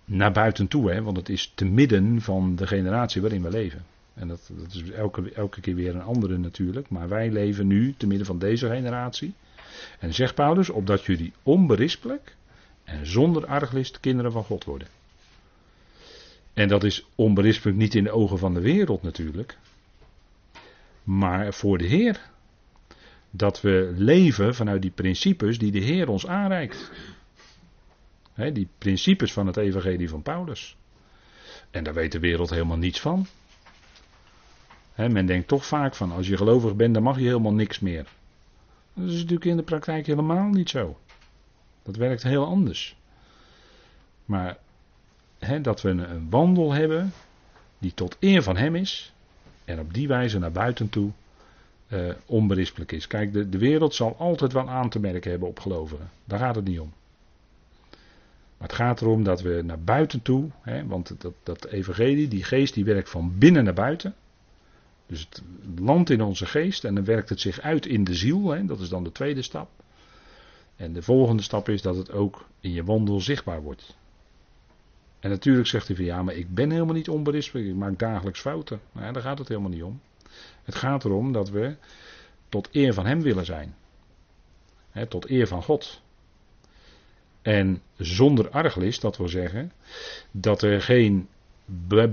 naar 0.06 0.32
buiten 0.32 0.68
toe, 0.68 0.92
hè? 0.92 1.02
want 1.02 1.18
het 1.18 1.30
is 1.30 1.52
te 1.56 1.66
midden 1.66 2.22
van 2.22 2.56
de 2.56 2.68
generatie 2.68 3.22
waarin 3.22 3.44
we 3.44 3.50
leven. 3.50 3.86
En 4.14 4.28
dat, 4.28 4.50
dat 4.54 4.74
is 4.74 4.92
elke, 4.92 5.32
elke 5.34 5.62
keer 5.62 5.76
weer 5.76 5.96
een 5.96 6.02
andere 6.02 6.38
natuurlijk, 6.38 6.90
maar 6.90 7.10
wij 7.10 7.32
leven 7.32 7.68
nu 7.68 7.94
te 7.98 8.08
midden 8.08 8.28
van 8.28 8.40
deze 8.40 8.68
generatie. 8.68 9.34
En 10.00 10.14
zegt 10.14 10.36
Paulus, 10.36 10.70
opdat 10.70 11.06
jullie 11.06 11.34
onberispelijk 11.44 12.36
en 12.84 13.06
zonder 13.06 13.46
arglist 13.46 14.00
kinderen 14.00 14.32
van 14.32 14.44
God 14.44 14.64
worden. 14.64 14.88
En 16.54 16.68
dat 16.68 16.84
is 16.84 17.06
onberispelijk 17.16 17.78
niet 17.78 17.96
in 17.96 18.04
de 18.04 18.12
ogen 18.12 18.38
van 18.38 18.54
de 18.54 18.62
wereld 18.62 19.02
natuurlijk. 19.02 19.58
Maar 21.04 21.54
voor 21.54 21.78
de 21.78 21.86
Heer. 21.86 22.30
Dat 23.30 23.62
we 23.62 23.94
leven 23.96 24.56
vanuit 24.56 24.82
die 24.82 24.92
principes 24.92 25.58
die 25.58 25.72
de 25.72 25.80
Heer 25.80 26.10
ons 26.10 26.28
aanreikt. 26.28 26.92
die 28.36 28.68
principes 28.78 29.34
van 29.34 29.48
het 29.48 29.58
evangelie 29.58 30.10
van 30.10 30.22
Paulus. 30.22 30.78
En 31.72 31.84
daar 31.84 31.94
weet 31.94 32.12
de 32.12 32.20
wereld 32.20 32.50
helemaal 32.50 32.78
niets 32.78 33.00
van. 33.00 33.26
men 34.96 35.26
denkt 35.26 35.48
toch 35.48 35.66
vaak 35.66 35.96
van 35.96 36.12
als 36.12 36.28
je 36.28 36.38
gelovig 36.38 36.76
bent 36.76 36.94
dan 36.94 37.04
mag 37.04 37.18
je 37.18 37.26
helemaal 37.26 37.54
niks 37.54 37.80
meer. 37.80 38.06
Dat 38.94 39.10
is 39.10 39.14
natuurlijk 39.14 39.46
in 39.46 39.58
de 39.58 39.64
praktijk 39.64 40.06
helemaal 40.06 40.50
niet 40.50 40.70
zo. 40.70 40.98
Dat 41.84 41.96
werkt 41.96 42.24
heel 42.24 42.46
anders. 42.46 42.96
Maar 44.26 44.58
dat 45.62 45.82
we 45.82 45.90
een 45.90 46.30
wandel 46.30 46.72
hebben 46.72 47.14
die 47.78 47.94
tot 47.94 48.18
eer 48.20 48.44
van 48.44 48.58
Hem 48.58 48.76
is 48.76 49.14
en 49.66 49.80
op 49.80 49.94
die 49.94 50.08
wijze 50.08 50.40
naar 50.40 50.52
buiten 50.52 50.90
toe 50.90 51.12
uh, 51.88 52.14
onberispelijk 52.26 52.92
is. 52.92 53.08
Kijk, 53.08 53.34
de, 53.34 53.50
de 53.50 53.58
wereld 53.58 53.96
zal 53.96 54.16
altijd 54.18 54.54
wel 54.54 54.70
aan 54.70 54.90
te 54.90 55.00
merken 55.00 55.32
hebben 55.32 55.48
op 55.48 55.60
gelovigen. 55.60 56.10
Daar 56.26 56.40
gaat 56.40 56.56
het 56.56 56.66
niet 56.66 56.80
om. 56.80 56.94
Maar 58.58 58.68
het 58.70 58.78
gaat 58.78 59.02
erom 59.02 59.24
dat 59.24 59.42
we 59.42 59.62
naar 59.66 59.80
buiten 59.80 60.22
toe, 60.22 60.50
want 60.86 61.22
dat, 61.22 61.34
dat 61.44 61.66
evangelie, 61.66 62.28
die 62.28 62.44
geest, 62.44 62.74
die 62.74 62.86
werkt 62.86 63.10
van 63.10 63.38
binnen 63.38 63.64
naar 63.64 63.74
buiten. 63.74 64.16
Dus 65.06 65.28
het 65.30 65.42
landt 65.80 66.10
in 66.10 66.22
onze 66.22 66.46
geest 66.46 66.84
en 66.84 66.96
dan 66.96 67.06
werkt 67.06 67.30
het 67.30 67.40
zich 67.40 67.60
uit 67.60 67.86
in 67.86 68.04
de 68.04 68.16
ziel. 68.16 68.50
Hè, 68.50 68.66
dat 68.66 68.80
is 68.80 68.90
dan 68.90 69.04
de 69.04 69.12
tweede 69.12 69.42
stap. 69.42 69.70
En 70.82 70.94
de 70.94 71.02
volgende 71.02 71.44
stap 71.44 71.70
is 71.70 71.82
dat 71.82 71.96
het 71.96 72.12
ook 72.12 72.46
in 72.60 72.72
je 72.72 72.84
wandel 72.84 73.20
zichtbaar 73.20 73.62
wordt. 73.62 73.98
En 75.20 75.30
natuurlijk 75.30 75.68
zegt 75.68 75.88
hij 75.88 75.96
van 75.96 76.06
ja, 76.06 76.24
maar 76.24 76.34
ik 76.34 76.54
ben 76.54 76.72
helemaal 76.72 76.94
niet 76.94 77.10
onberispelijk, 77.10 77.68
ik 77.68 77.76
maak 77.76 78.00
dagelijks 78.00 78.40
fouten. 78.40 78.82
Ja, 78.92 79.12
daar 79.12 79.22
gaat 79.22 79.38
het 79.38 79.48
helemaal 79.48 79.70
niet 79.70 79.84
om. 79.84 80.02
Het 80.64 80.76
gaat 80.76 81.06
erom 81.06 81.32
dat 81.32 81.50
we 81.50 81.76
tot 82.50 82.70
eer 82.72 82.94
van 82.94 83.06
Hem 83.06 83.22
willen 83.22 83.46
zijn. 83.46 83.76
tot 85.08 85.30
eer 85.30 85.48
van 85.48 85.64
God. 85.64 86.02
En 87.42 87.82
zonder 87.98 88.50
arglist, 88.50 89.02
dat 89.02 89.18
wil 89.18 89.30
zeggen 89.30 89.72
dat 90.32 90.62
er 90.62 90.82
geen 90.82 91.28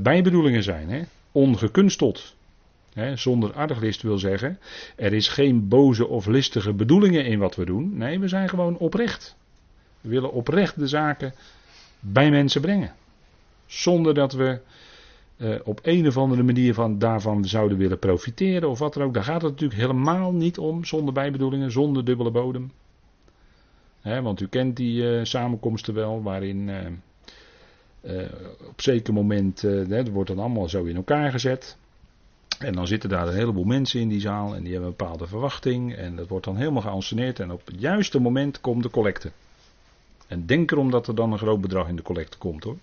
bijbedoelingen 0.03 0.63
zijn, 0.63 1.09
ongekunsteld. 1.33 2.37
Zonder 3.15 3.53
arglist 3.53 4.03
wil 4.03 4.19
zeggen, 4.19 4.59
er 4.97 5.13
is 5.13 5.29
geen 5.29 5.69
boze 5.69 6.07
of 6.07 6.27
listige 6.27 6.73
bedoelingen 6.73 7.25
in 7.25 7.39
wat 7.39 7.57
we 7.57 7.65
doen. 7.65 7.97
Nee, 7.97 8.19
we 8.19 8.29
zijn 8.29 8.49
gewoon 8.49 8.79
oprecht. 8.79 9.37
We 10.01 10.09
willen 10.09 10.33
oprecht 10.33 10.79
de 10.79 10.87
zaken 10.87 11.35
bij 12.01 12.31
mensen 12.31 12.61
brengen. 12.61 12.93
Zonder 13.67 14.15
dat 14.15 14.33
we 14.33 14.61
uh, 15.37 15.55
op 15.65 15.81
een 15.83 16.07
of 16.07 16.17
andere 16.17 16.43
manier 16.43 16.75
van, 16.75 16.99
daarvan 16.99 17.45
zouden 17.45 17.79
willen 17.79 17.99
profiteren 17.99 18.69
of 18.69 18.79
wat 18.79 18.95
dan 18.95 19.03
ook. 19.03 19.15
Daar 19.15 19.25
gaat 19.25 19.43
het 19.43 19.51
natuurlijk 19.51 19.81
helemaal 19.81 20.33
niet 20.33 20.59
om, 20.59 20.85
zonder 20.85 21.15
bijbedoelingen, 21.15 21.73
zonder 21.73 22.05
dubbele 22.05 22.31
bodem. 22.31 22.73
want 24.03 24.41
u 24.41 24.47
kent 24.47 24.77
die 24.77 25.03
uh, 25.03 25.25
samenkomsten 25.25 25.95
wel, 25.95 26.23
waarin 26.23 26.69
uh, 26.69 28.23
op 28.69 28.81
zeker 28.81 29.13
moment, 29.13 29.61
dat 29.89 30.09
wordt 30.09 30.29
dan 30.29 30.39
allemaal 30.39 30.69
zo 30.69 30.85
in 30.85 30.97
elkaar 30.97 31.31
gezet. 31.31 31.77
En 32.59 32.73
dan 32.73 32.87
zitten 32.87 33.09
daar 33.09 33.29
een 33.29 33.35
heleboel 33.35 33.65
mensen 33.65 34.01
in 34.01 34.09
die 34.09 34.21
zaal 34.21 34.55
en 34.55 34.63
die 34.63 34.73
hebben 34.73 34.91
een 34.91 34.97
bepaalde 34.97 35.27
verwachting. 35.27 35.95
En 35.95 36.17
dat 36.17 36.29
wordt 36.29 36.45
dan 36.45 36.57
helemaal 36.57 36.83
geanceneerd. 36.83 37.41
En 37.41 37.51
op 37.51 37.67
het 37.67 37.81
juiste 37.81 38.21
moment 38.21 38.61
komt 38.61 38.83
de 38.83 38.91
collecte. 38.91 39.33
En 40.27 40.47
denk 40.47 40.71
erom 40.71 40.91
dat 40.91 41.07
er 41.07 41.15
dan 41.15 41.33
een 41.33 41.39
groot 41.39 41.61
bedrag 41.61 41.89
in 41.89 41.97
de 41.97 42.03
collecte 42.03 42.39
komt 42.39 42.65
hoor. 42.65 42.77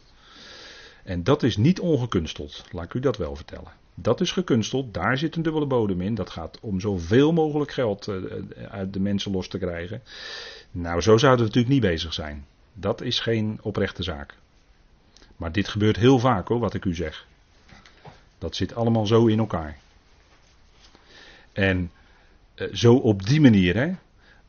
En 1.04 1.24
dat 1.24 1.44
is 1.44 1.58
niet 1.58 1.80
ongekunsteld, 1.80 2.66
laat 2.72 2.84
ik 2.84 2.94
u 2.94 3.00
dat 3.00 3.18
wel 3.18 3.36
vertellen. 3.36 3.72
Dat 3.96 4.22
is 4.22 4.32
gekunsteld, 4.32 4.94
daar 4.94 5.18
zit 5.18 5.36
een 5.36 5.42
dubbele 5.42 5.66
bodem 5.66 6.02
in. 6.02 6.16
Dat 6.16 6.30
gaat 6.30 6.60
om 6.62 6.80
zoveel 6.80 7.34
mogelijk 7.34 7.72
geld 7.72 8.08
eh, 8.08 8.16
uit 8.70 8.94
de 8.94 9.00
mensen 9.00 9.32
los 9.32 9.48
te 9.48 9.58
krijgen. 9.58 10.02
Nou, 10.72 11.02
zo 11.02 11.18
zouden 11.18 11.46
we 11.46 11.46
natuurlijk 11.46 11.74
niet 11.74 11.92
bezig 11.92 12.14
zijn. 12.14 12.46
Dat 12.74 13.02
is 13.02 13.20
geen 13.20 13.60
oprechte 13.62 14.04
zaak. 14.04 14.36
Maar 15.36 15.52
dit 15.52 15.68
gebeurt 15.68 15.96
heel 15.96 16.20
vaak 16.20 16.48
hoor, 16.48 16.60
wat 16.60 16.74
ik 16.74 16.86
u 16.86 16.96
zeg. 16.96 17.28
Dat 18.46 18.56
zit 18.56 18.76
allemaal 18.76 19.06
zo 19.06 19.26
in 19.26 19.40
elkaar. 19.40 19.78
En 21.54 21.92
eh, 22.56 22.68
zo 22.74 22.96
op 22.96 23.26
die 23.26 23.42
manier, 23.42 23.76
hè. 23.76 23.92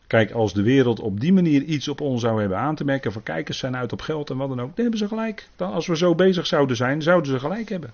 Kijk, 0.07 0.31
als 0.31 0.53
de 0.53 0.63
wereld 0.63 1.01
op 1.01 1.21
die 1.21 1.33
manier 1.33 1.63
iets 1.63 1.89
op 1.89 2.01
ons 2.01 2.21
zou 2.21 2.41
hebben 2.41 2.59
aan 2.59 2.75
te 2.75 2.85
merken, 2.85 3.13
van 3.13 3.23
kijkers 3.23 3.59
zijn 3.59 3.77
uit 3.77 3.93
op 3.93 4.01
geld 4.01 4.31
en 4.31 4.37
wat 4.37 4.49
dan 4.49 4.61
ook, 4.61 4.67
dan 4.75 4.83
hebben 4.83 4.99
ze 4.99 5.09
gelijk. 5.09 5.49
Dan, 5.57 5.73
als 5.73 5.87
we 5.87 5.97
zo 5.97 6.15
bezig 6.15 6.47
zouden 6.47 6.77
zijn, 6.77 7.03
zouden 7.03 7.33
ze 7.33 7.39
gelijk 7.39 7.69
hebben. 7.69 7.91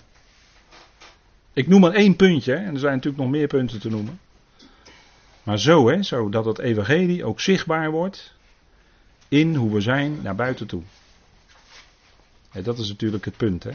Ik 1.52 1.68
noem 1.68 1.80
maar 1.80 1.92
één 1.92 2.16
puntje, 2.16 2.54
en 2.54 2.72
er 2.72 2.78
zijn 2.78 2.94
natuurlijk 2.94 3.22
nog 3.22 3.32
meer 3.32 3.46
punten 3.46 3.80
te 3.80 3.90
noemen. 3.90 4.20
Maar 5.42 5.58
zo, 5.58 5.88
hè, 5.88 6.02
zo 6.02 6.28
dat 6.28 6.44
het 6.44 6.58
evangelie 6.58 7.24
ook 7.24 7.40
zichtbaar 7.40 7.90
wordt 7.90 8.34
in 9.28 9.54
hoe 9.54 9.72
we 9.74 9.80
zijn 9.80 10.18
naar 10.22 10.34
buiten 10.34 10.66
toe. 10.66 10.82
dat 12.62 12.78
is 12.78 12.88
natuurlijk 12.88 13.24
het 13.24 13.36
punt, 13.36 13.62
hè. 13.62 13.72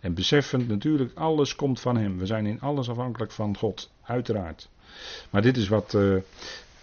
En 0.00 0.14
beseffend 0.14 0.68
natuurlijk, 0.68 1.10
alles 1.14 1.54
komt 1.56 1.80
van 1.80 1.96
Hem. 1.96 2.18
We 2.18 2.26
zijn 2.26 2.46
in 2.46 2.60
alles 2.60 2.88
afhankelijk 2.88 3.32
van 3.32 3.56
God, 3.56 3.90
uiteraard. 4.02 4.68
Maar 5.30 5.42
dit 5.42 5.56
is 5.56 5.68
wat, 5.68 5.94
uh, 5.94 6.16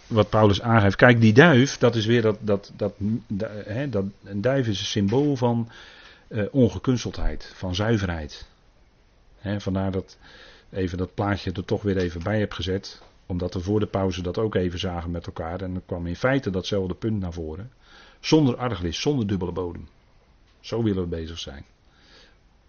wat 0.06 0.30
Paulus 0.30 0.60
aangeeft. 0.60 0.96
Kijk, 0.96 1.20
die 1.20 1.32
duif, 1.32 1.78
dat 1.78 1.94
is 1.94 2.06
weer 2.06 2.22
dat. 2.22 2.38
dat, 2.40 2.72
dat, 2.76 2.94
hè, 3.64 3.88
dat 3.88 4.04
een 4.24 4.40
duif 4.40 4.66
is 4.66 4.78
een 4.78 4.86
symbool 4.86 5.36
van 5.36 5.68
uh, 6.28 6.44
ongekunsteldheid, 6.50 7.52
van 7.54 7.74
zuiverheid. 7.74 8.46
Hè, 9.38 9.60
vandaar 9.60 9.90
dat 9.90 10.16
even 10.70 10.98
dat 10.98 11.14
plaatje 11.14 11.52
er 11.52 11.64
toch 11.64 11.82
weer 11.82 11.96
even 11.96 12.22
bij 12.22 12.38
heb 12.38 12.52
gezet. 12.52 13.02
Omdat 13.26 13.54
we 13.54 13.60
voor 13.60 13.80
de 13.80 13.86
pauze 13.86 14.22
dat 14.22 14.38
ook 14.38 14.54
even 14.54 14.78
zagen 14.78 15.10
met 15.10 15.26
elkaar. 15.26 15.60
En 15.60 15.74
er 15.74 15.82
kwam 15.86 16.06
in 16.06 16.16
feite 16.16 16.50
datzelfde 16.50 16.94
punt 16.94 17.20
naar 17.20 17.32
voren. 17.32 17.72
Zonder 18.20 18.56
arglis, 18.56 19.00
zonder 19.00 19.26
dubbele 19.26 19.52
bodem. 19.52 19.88
Zo 20.60 20.82
willen 20.82 21.02
we 21.02 21.08
bezig 21.08 21.38
zijn. 21.38 21.64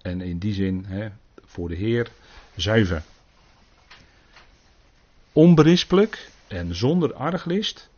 En 0.02 0.22
in 0.22 0.38
die 0.38 0.54
zin, 0.54 0.86
hè, 0.88 1.10
voor 1.46 1.70
de 1.70 1.76
Heer, 1.76 2.12
zuiver. 2.56 3.04
Onberispelijk 5.34 6.30
en 6.48 6.76
zonder 6.76 7.14
arglist 7.14 7.90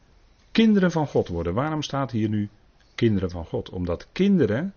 kinderen 0.51 0.91
van 0.91 1.07
God 1.07 1.27
worden. 1.27 1.53
Waarom 1.53 1.81
staat 1.81 2.11
hier 2.11 2.29
nu 2.29 2.49
kinderen 2.95 3.29
van 3.29 3.45
God? 3.45 3.69
Omdat 3.69 4.07
kinderen, 4.11 4.73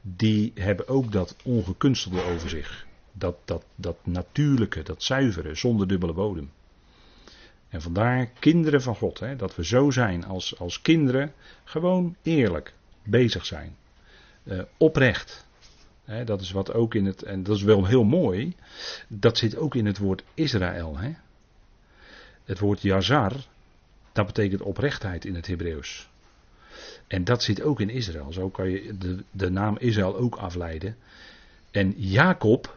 die 0.00 0.52
hebben 0.54 0.88
ook 0.88 1.12
dat 1.12 1.36
ongekunstelde 1.44 2.22
over 2.22 2.48
zich. 2.48 2.86
Dat, 3.12 3.36
dat, 3.44 3.64
dat 3.74 3.96
natuurlijke, 4.02 4.82
dat 4.82 5.02
zuivere, 5.02 5.54
zonder 5.54 5.88
dubbele 5.88 6.12
bodem. 6.12 6.50
En 7.68 7.82
vandaar 7.82 8.26
kinderen 8.26 8.82
van 8.82 8.96
God, 8.96 9.20
hè, 9.20 9.36
dat 9.36 9.56
we 9.56 9.64
zo 9.64 9.90
zijn 9.90 10.24
als, 10.24 10.58
als 10.58 10.82
kinderen, 10.82 11.32
gewoon 11.64 12.16
eerlijk 12.22 12.74
bezig 13.02 13.46
zijn. 13.46 13.76
Uh, 14.44 14.62
oprecht. 14.76 15.46
Dat 16.04 16.40
is 16.40 16.50
wat 16.50 16.72
ook 16.72 16.94
in 16.94 17.06
het, 17.06 17.22
en 17.22 17.42
dat 17.42 17.56
is 17.56 17.62
wel 17.62 17.86
heel 17.86 18.04
mooi, 18.04 18.56
dat 19.08 19.38
zit 19.38 19.56
ook 19.56 19.74
in 19.74 19.86
het 19.86 19.98
woord 19.98 20.22
Israël. 20.34 20.98
Het 22.44 22.58
woord 22.58 22.82
Yazar, 22.82 23.32
dat 24.12 24.26
betekent 24.26 24.62
oprechtheid 24.62 25.24
in 25.24 25.34
het 25.34 25.46
Hebreeuws. 25.46 26.10
En 27.06 27.24
dat 27.24 27.42
zit 27.42 27.62
ook 27.62 27.80
in 27.80 27.90
Israël. 27.90 28.32
Zo 28.32 28.48
kan 28.48 28.70
je 28.70 28.98
de, 28.98 29.24
de 29.30 29.50
naam 29.50 29.76
Israël 29.78 30.16
ook 30.16 30.36
afleiden. 30.36 30.96
En 31.70 31.94
Jacob, 31.96 32.76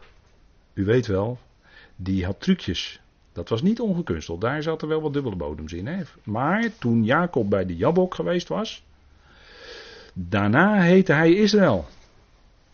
u 0.74 0.84
weet 0.84 1.06
wel, 1.06 1.38
die 1.96 2.24
had 2.24 2.40
trucjes. 2.40 3.00
Dat 3.32 3.48
was 3.48 3.62
niet 3.62 3.80
ongekunsteld. 3.80 4.40
Daar 4.40 4.62
zaten 4.62 4.88
wel 4.88 5.00
wat 5.00 5.12
dubbele 5.12 5.36
bodems 5.36 5.72
in. 5.72 6.06
Maar 6.24 6.70
toen 6.78 7.04
Jacob 7.04 7.50
bij 7.50 7.66
de 7.66 7.76
Jabok 7.76 8.14
geweest 8.14 8.48
was, 8.48 8.84
daarna 10.12 10.80
heette 10.80 11.12
hij 11.12 11.32
Israël. 11.32 11.86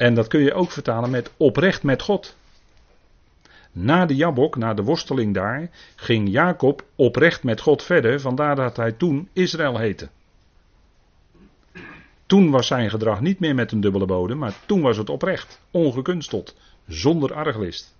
En 0.03 0.15
dat 0.15 0.29
kun 0.29 0.41
je 0.41 0.55
ook 0.55 0.71
vertalen 0.71 1.11
met 1.11 1.31
oprecht 1.37 1.83
met 1.83 2.03
God. 2.03 2.37
Na 3.73 4.07
de 4.07 4.15
Jabok, 4.15 4.57
na 4.57 4.75
de 4.75 4.83
worsteling 4.83 5.35
daar, 5.35 5.71
ging 5.97 6.29
Jacob 6.29 6.85
oprecht 6.97 7.43
met 7.43 7.61
God 7.61 7.83
verder, 7.83 8.21
vandaar 8.21 8.57
dat 8.57 8.77
hij 8.77 8.93
toen 8.93 9.29
Israël 9.33 9.79
heette. 9.79 10.09
Toen 12.27 12.51
was 12.51 12.67
zijn 12.67 12.91
gedrag 12.91 13.21
niet 13.21 13.38
meer 13.38 13.55
met 13.55 13.73
een 13.73 13.81
dubbele 13.81 14.07
bodem, 14.07 14.38
maar 14.38 14.55
toen 14.67 14.81
was 14.81 14.97
het 14.97 15.11
oprecht, 15.11 15.61
ongekunsteld, 15.71 16.57
zonder 16.87 17.35
arglist. 17.35 17.95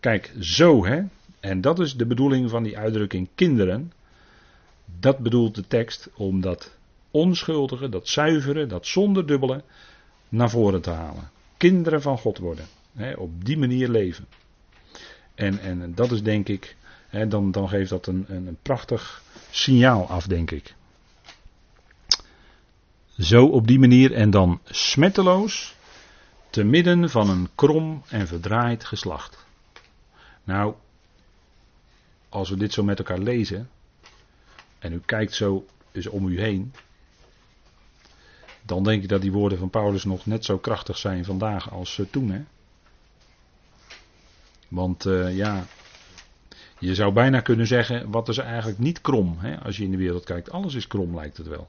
Kijk, 0.00 0.32
zo 0.40 0.86
hè, 0.86 1.02
en 1.40 1.60
dat 1.60 1.78
is 1.78 1.96
de 1.96 2.06
bedoeling 2.06 2.50
van 2.50 2.62
die 2.62 2.78
uitdrukking 2.78 3.28
kinderen. 3.34 3.92
Dat 5.00 5.18
bedoelt 5.18 5.54
de 5.54 5.66
tekst 5.66 6.08
om 6.14 6.40
dat 6.40 6.76
onschuldige, 7.10 7.88
dat 7.88 8.08
zuivere, 8.08 8.66
dat 8.66 8.86
zonder 8.86 9.26
dubbele 9.26 9.62
naar 10.36 10.50
voren 10.50 10.82
te 10.82 10.90
halen. 10.90 11.30
Kinderen 11.56 12.02
van 12.02 12.18
God 12.18 12.38
worden. 12.38 12.66
Hè, 12.92 13.12
op 13.12 13.44
die 13.44 13.58
manier 13.58 13.88
leven. 13.88 14.26
En, 15.34 15.58
en 15.58 15.94
dat 15.94 16.10
is 16.10 16.22
denk 16.22 16.48
ik, 16.48 16.76
hè, 17.08 17.28
dan, 17.28 17.50
dan 17.50 17.68
geeft 17.68 17.90
dat 17.90 18.06
een, 18.06 18.24
een, 18.28 18.58
prachtig 18.62 19.22
signaal 19.50 20.08
af, 20.08 20.26
denk 20.26 20.50
ik. 20.50 20.74
Zo 23.18 23.46
op 23.46 23.66
die 23.66 23.78
manier 23.78 24.12
en 24.12 24.30
dan 24.30 24.60
smetteloos 24.64 25.74
te 26.50 26.64
midden 26.64 27.10
van 27.10 27.30
een 27.30 27.48
krom 27.54 28.02
en 28.08 28.26
verdraaid 28.26 28.84
geslacht. 28.84 29.46
Nou, 30.44 30.74
als 32.28 32.50
we 32.50 32.56
dit 32.56 32.72
zo 32.72 32.82
met 32.82 32.98
elkaar 32.98 33.18
lezen, 33.18 33.70
en 34.78 34.92
u 34.92 35.00
kijkt 35.04 35.34
zo 35.34 35.66
eens 35.92 36.06
om 36.06 36.28
u 36.28 36.40
heen, 36.40 36.72
dan 38.66 38.82
denk 38.82 39.02
ik 39.02 39.08
dat 39.08 39.20
die 39.20 39.32
woorden 39.32 39.58
van 39.58 39.70
Paulus 39.70 40.04
nog 40.04 40.26
net 40.26 40.44
zo 40.44 40.58
krachtig 40.58 40.96
zijn 40.96 41.24
vandaag 41.24 41.70
als 41.70 41.98
uh, 41.98 42.06
toen. 42.10 42.30
Hè? 42.30 42.44
Want 44.68 45.04
uh, 45.04 45.36
ja, 45.36 45.66
je 46.78 46.94
zou 46.94 47.12
bijna 47.12 47.40
kunnen 47.40 47.66
zeggen, 47.66 48.10
wat 48.10 48.28
is 48.28 48.38
eigenlijk 48.38 48.78
niet 48.78 49.00
krom 49.00 49.38
hè, 49.38 49.60
als 49.60 49.76
je 49.76 49.84
in 49.84 49.90
de 49.90 49.96
wereld 49.96 50.24
kijkt. 50.24 50.50
Alles 50.50 50.74
is 50.74 50.86
krom 50.86 51.14
lijkt 51.14 51.36
het 51.36 51.46
wel. 51.46 51.68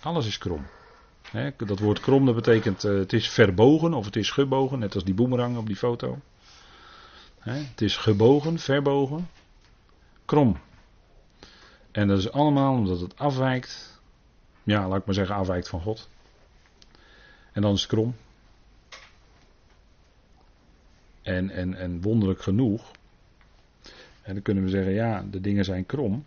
Alles 0.00 0.26
is 0.26 0.38
krom. 0.38 0.66
Hè, 1.30 1.50
dat 1.56 1.78
woord 1.78 2.00
krom 2.00 2.26
dat 2.26 2.34
betekent 2.34 2.84
uh, 2.84 2.98
het 2.98 3.12
is 3.12 3.28
verbogen 3.28 3.94
of 3.94 4.04
het 4.04 4.16
is 4.16 4.30
gebogen, 4.30 4.78
net 4.78 4.94
als 4.94 5.04
die 5.04 5.14
boemerang 5.14 5.56
op 5.56 5.66
die 5.66 5.76
foto. 5.76 6.18
Hè, 7.38 7.52
het 7.52 7.80
is 7.80 7.96
gebogen, 7.96 8.58
verbogen, 8.58 9.28
krom. 10.24 10.56
En 11.90 12.08
dat 12.08 12.18
is 12.18 12.32
allemaal 12.32 12.74
omdat 12.74 13.00
het 13.00 13.18
afwijkt 13.18 13.97
ja, 14.68 14.88
laat 14.88 14.98
ik 14.98 15.04
maar 15.06 15.14
zeggen, 15.14 15.34
afwijkt 15.34 15.68
van 15.68 15.80
God. 15.80 16.08
En 17.52 17.62
dan 17.62 17.74
is 17.74 17.80
het 17.80 17.90
krom. 17.90 18.16
En, 21.22 21.50
en, 21.50 21.74
en 21.74 22.00
wonderlijk 22.00 22.42
genoeg. 22.42 22.90
En 24.22 24.34
dan 24.34 24.42
kunnen 24.42 24.64
we 24.64 24.70
zeggen, 24.70 24.92
ja, 24.92 25.24
de 25.30 25.40
dingen 25.40 25.64
zijn 25.64 25.86
krom. 25.86 26.24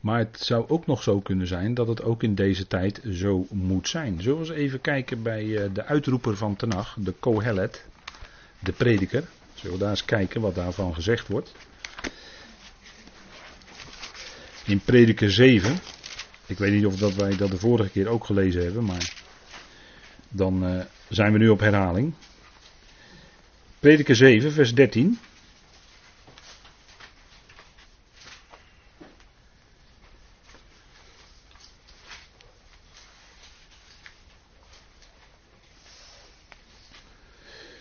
Maar 0.00 0.18
het 0.18 0.40
zou 0.40 0.68
ook 0.68 0.86
nog 0.86 1.02
zo 1.02 1.20
kunnen 1.20 1.46
zijn 1.46 1.74
dat 1.74 1.88
het 1.88 2.02
ook 2.02 2.22
in 2.22 2.34
deze 2.34 2.66
tijd 2.66 3.00
zo 3.12 3.46
moet 3.50 3.88
zijn. 3.88 4.22
Zullen 4.22 4.38
we 4.38 4.44
eens 4.44 4.62
even 4.62 4.80
kijken 4.80 5.22
bij 5.22 5.56
eh, 5.56 5.74
de 5.74 5.84
uitroeper 5.84 6.36
van 6.36 6.56
Tenach, 6.56 6.96
de 7.00 7.12
Kohelet, 7.12 7.86
de 8.58 8.72
prediker. 8.72 9.24
Zullen 9.54 9.76
we 9.76 9.82
daar 9.82 9.90
eens 9.90 10.04
kijken 10.04 10.40
wat 10.40 10.54
daarvan 10.54 10.94
gezegd 10.94 11.28
wordt. 11.28 11.52
In 14.64 14.80
prediker 14.80 15.30
7. 15.30 15.78
Ik 16.50 16.58
weet 16.58 16.72
niet 16.72 16.86
of 16.86 16.96
dat 16.96 17.14
wij 17.14 17.36
dat 17.36 17.50
de 17.50 17.58
vorige 17.58 17.90
keer 17.90 18.08
ook 18.08 18.24
gelezen 18.24 18.62
hebben, 18.62 18.84
maar 18.84 19.12
dan 20.28 20.64
uh, 20.64 20.80
zijn 21.08 21.32
we 21.32 21.38
nu 21.38 21.48
op 21.48 21.60
herhaling. 21.60 22.12
Prediker 23.78 24.16
7, 24.16 24.52
vers 24.52 24.74
13. 24.74 25.18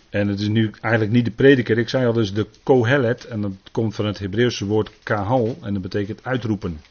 En 0.09 0.27
het 0.27 0.39
is 0.39 0.47
nu 0.47 0.71
eigenlijk 0.81 1.13
niet 1.13 1.25
de 1.25 1.31
prediker. 1.31 1.77
Ik 1.77 1.89
zei 1.89 2.05
al 2.05 2.13
dus 2.13 2.33
de 2.33 2.47
kohelet. 2.63 3.25
En 3.25 3.41
dat 3.41 3.51
komt 3.71 3.95
van 3.95 4.05
het 4.05 4.19
Hebreeuwse 4.19 4.65
woord 4.65 4.91
kahal. 5.03 5.57
En 5.61 5.73
dat 5.73 5.81
betekent 5.81 6.23
uitroepen. 6.23 6.81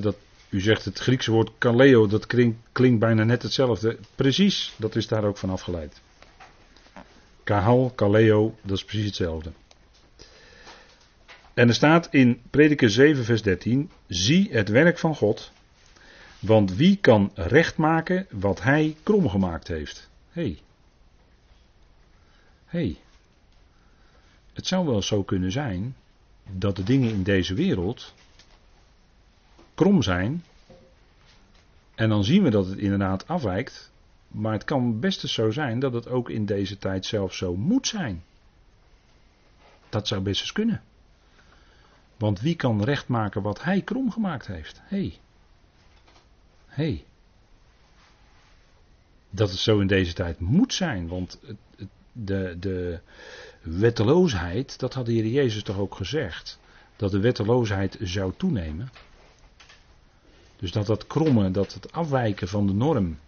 dat 0.00 0.16
u 0.50 0.60
zegt 0.60 0.84
het 0.84 0.98
Griekse 0.98 1.30
woord 1.30 1.50
kaleo, 1.58 2.06
dat 2.06 2.26
klinkt, 2.72 2.98
bijna 2.98 3.24
net 3.24 3.42
hetzelfde. 3.42 3.98
Precies, 4.14 4.74
dat 4.76 4.96
is 4.96 5.08
daar 5.08 5.24
ook 5.24 5.38
van 5.38 5.50
afgeleid. 5.50 6.00
Kahal, 7.44 7.92
kaleo, 7.94 8.54
dat 8.62 8.76
is 8.76 8.84
precies 8.84 9.06
hetzelfde. 9.06 9.52
En 11.54 11.68
er 11.68 11.74
staat 11.74 12.08
in 12.10 12.40
Prediker 12.50 12.90
7, 12.90 13.24
vers 13.24 13.42
13: 13.42 13.90
Zie 14.06 14.48
het 14.50 14.68
werk 14.68 14.98
van 14.98 15.14
God, 15.14 15.52
want 16.38 16.74
wie 16.74 16.96
kan 16.96 17.30
recht 17.34 17.76
maken 17.76 18.26
wat 18.30 18.62
hij 18.62 18.96
krom 19.02 19.28
gemaakt 19.28 19.68
heeft? 19.68 20.08
Hé. 20.30 20.42
Hey. 20.42 20.58
Hey. 22.64 22.96
Het 24.52 24.66
zou 24.66 24.86
wel 24.86 25.02
zo 25.02 25.22
kunnen 25.22 25.52
zijn 25.52 25.96
dat 26.52 26.76
de 26.76 26.82
dingen 26.82 27.10
in 27.10 27.22
deze 27.22 27.54
wereld 27.54 28.14
krom 29.80 30.02
zijn. 30.02 30.44
En 31.94 32.08
dan 32.08 32.24
zien 32.24 32.42
we 32.42 32.50
dat 32.50 32.66
het 32.66 32.78
inderdaad 32.78 33.28
afwijkt. 33.28 33.90
Maar 34.28 34.52
het 34.52 34.64
kan 34.64 35.00
best 35.00 35.22
eens 35.22 35.32
zo 35.32 35.50
zijn 35.50 35.78
dat 35.78 35.92
het 35.92 36.08
ook 36.08 36.30
in 36.30 36.46
deze 36.46 36.78
tijd 36.78 37.06
zelf 37.06 37.34
zo 37.34 37.56
moet 37.56 37.86
zijn. 37.86 38.22
Dat 39.88 40.08
zou 40.08 40.20
best 40.20 40.40
eens 40.40 40.52
kunnen. 40.52 40.82
Want 42.16 42.40
wie 42.40 42.56
kan 42.56 42.84
recht 42.84 43.08
maken 43.08 43.42
wat 43.42 43.62
hij 43.62 43.82
krom 43.82 44.10
gemaakt 44.10 44.46
heeft? 44.46 44.80
Hé. 44.84 44.96
Hey. 44.96 45.18
Hey. 46.66 47.04
Dat 49.30 49.50
het 49.50 49.58
zo 49.58 49.80
in 49.80 49.86
deze 49.86 50.12
tijd 50.12 50.40
moet 50.40 50.74
zijn. 50.74 51.08
Want 51.08 51.40
de, 52.12 52.56
de 52.58 53.00
wetteloosheid, 53.62 54.78
dat 54.78 54.94
had 54.94 55.06
de 55.06 55.12
Heer 55.12 55.26
Jezus 55.26 55.62
toch 55.62 55.78
ook 55.78 55.94
gezegd. 55.94 56.58
Dat 56.96 57.10
de 57.10 57.20
wetteloosheid 57.20 57.98
zou 58.00 58.32
toenemen. 58.36 58.90
Dus 60.60 60.72
dat 60.72 60.86
dat 60.86 61.06
krommen, 61.06 61.52
dat 61.52 61.74
het 61.74 61.92
afwijken 61.92 62.48
van 62.48 62.66
de 62.66 62.72
norm, 62.72 63.18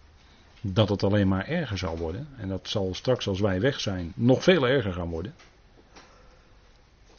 dat 0.61 0.89
het 0.89 1.03
alleen 1.03 1.29
maar 1.29 1.47
erger 1.47 1.79
zal 1.79 1.97
worden. 1.97 2.29
En 2.37 2.49
dat 2.49 2.69
zal 2.69 2.95
straks 2.95 3.29
als 3.29 3.41
wij 3.41 3.61
weg 3.61 3.81
zijn 3.81 4.13
nog 4.17 4.43
veel 4.43 4.69
erger 4.69 4.93
gaan 4.93 5.09
worden. 5.09 5.35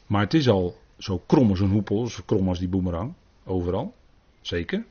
Maar 0.06 0.20
het 0.20 0.34
is 0.34 0.48
al 0.48 0.78
zo 0.98 1.22
krom 1.26 1.50
als 1.50 1.60
een 1.60 1.70
hoepel, 1.70 2.06
zo 2.06 2.22
krom 2.26 2.48
als 2.48 2.58
die 2.58 2.68
boemerang. 2.68 3.12
Overal. 3.44 3.94
Zeker. 4.40 4.84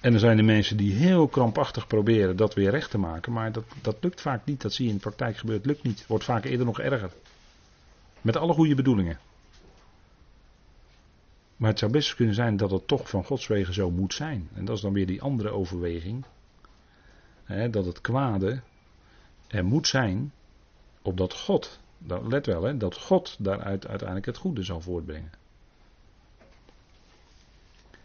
En 0.00 0.12
er 0.12 0.18
zijn 0.18 0.36
de 0.36 0.42
mensen 0.42 0.76
die 0.76 0.92
heel 0.92 1.28
krampachtig 1.28 1.86
proberen 1.86 2.36
dat 2.36 2.54
weer 2.54 2.70
recht 2.70 2.90
te 2.90 2.98
maken. 2.98 3.32
Maar 3.32 3.52
dat, 3.52 3.64
dat 3.82 3.96
lukt 4.00 4.20
vaak 4.20 4.44
niet. 4.44 4.62
Dat 4.62 4.72
zie 4.72 4.84
je 4.84 4.90
in 4.90 4.96
de 4.96 5.02
praktijk 5.02 5.36
gebeuren. 5.36 5.62
Het 5.62 5.72
lukt 5.72 5.86
niet. 5.86 6.06
Wordt 6.06 6.24
vaak 6.24 6.44
eerder 6.44 6.66
nog 6.66 6.80
erger. 6.80 7.12
Met 8.20 8.36
alle 8.36 8.52
goede 8.52 8.74
bedoelingen. 8.74 9.18
Maar 11.56 11.70
het 11.70 11.78
zou 11.78 11.92
best 11.92 12.14
kunnen 12.14 12.34
zijn 12.34 12.56
dat 12.56 12.70
het 12.70 12.86
toch 12.86 13.08
van 13.08 13.24
Gods 13.24 13.46
wegen 13.46 13.74
zo 13.74 13.90
moet 13.90 14.14
zijn. 14.14 14.48
En 14.54 14.64
dat 14.64 14.76
is 14.76 14.82
dan 14.82 14.92
weer 14.92 15.06
die 15.06 15.22
andere 15.22 15.50
overweging. 15.50 16.24
Dat 17.70 17.84
het 17.86 18.00
kwade 18.00 18.60
er 19.46 19.64
moet 19.64 19.86
zijn, 19.86 20.32
opdat 21.02 21.34
God, 21.34 21.80
let 22.28 22.46
wel, 22.46 22.78
dat 22.78 22.96
God 22.96 23.36
daaruit 23.38 23.86
uiteindelijk 23.86 24.26
het 24.26 24.36
goede 24.36 24.62
zal 24.62 24.80
voortbrengen. 24.80 25.32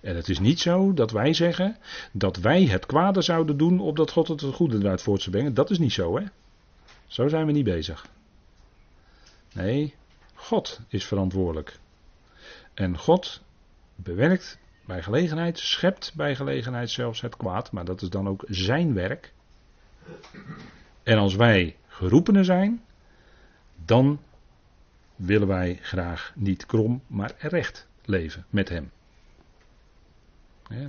En 0.01 0.15
het 0.15 0.29
is 0.29 0.39
niet 0.39 0.59
zo 0.59 0.93
dat 0.93 1.11
wij 1.11 1.33
zeggen 1.33 1.77
dat 2.11 2.37
wij 2.37 2.63
het 2.63 2.85
kwade 2.85 3.21
zouden 3.21 3.57
doen 3.57 3.79
opdat 3.79 4.11
God 4.11 4.27
het 4.27 4.41
goede 4.41 4.77
eruit 4.77 5.01
voort 5.01 5.21
zou 5.21 5.35
brengen. 5.35 5.53
Dat 5.53 5.69
is 5.69 5.79
niet 5.79 5.93
zo, 5.93 6.17
hè? 6.17 6.25
Zo 7.07 7.27
zijn 7.27 7.45
we 7.45 7.51
niet 7.51 7.63
bezig. 7.63 8.07
Nee, 9.53 9.95
God 10.33 10.79
is 10.87 11.05
verantwoordelijk. 11.05 11.79
En 12.79 12.97
God 12.97 13.41
bewerkt 13.95 14.59
bij 14.85 15.03
gelegenheid, 15.03 15.59
schept 15.59 16.13
bij 16.15 16.35
gelegenheid 16.35 16.89
zelfs 16.89 17.21
het 17.21 17.37
kwaad, 17.37 17.71
maar 17.71 17.85
dat 17.85 18.01
is 18.01 18.09
dan 18.09 18.27
ook 18.27 18.43
zijn 18.47 18.93
werk. 18.93 19.33
En 21.03 21.17
als 21.17 21.35
wij 21.35 21.75
geroepenen 21.87 22.45
zijn, 22.45 22.81
dan 23.85 24.19
willen 25.15 25.47
wij 25.47 25.79
graag 25.81 26.33
niet 26.35 26.65
krom, 26.65 27.01
maar 27.07 27.33
recht 27.37 27.87
leven 28.05 28.45
met 28.49 28.69
hem. 28.69 28.91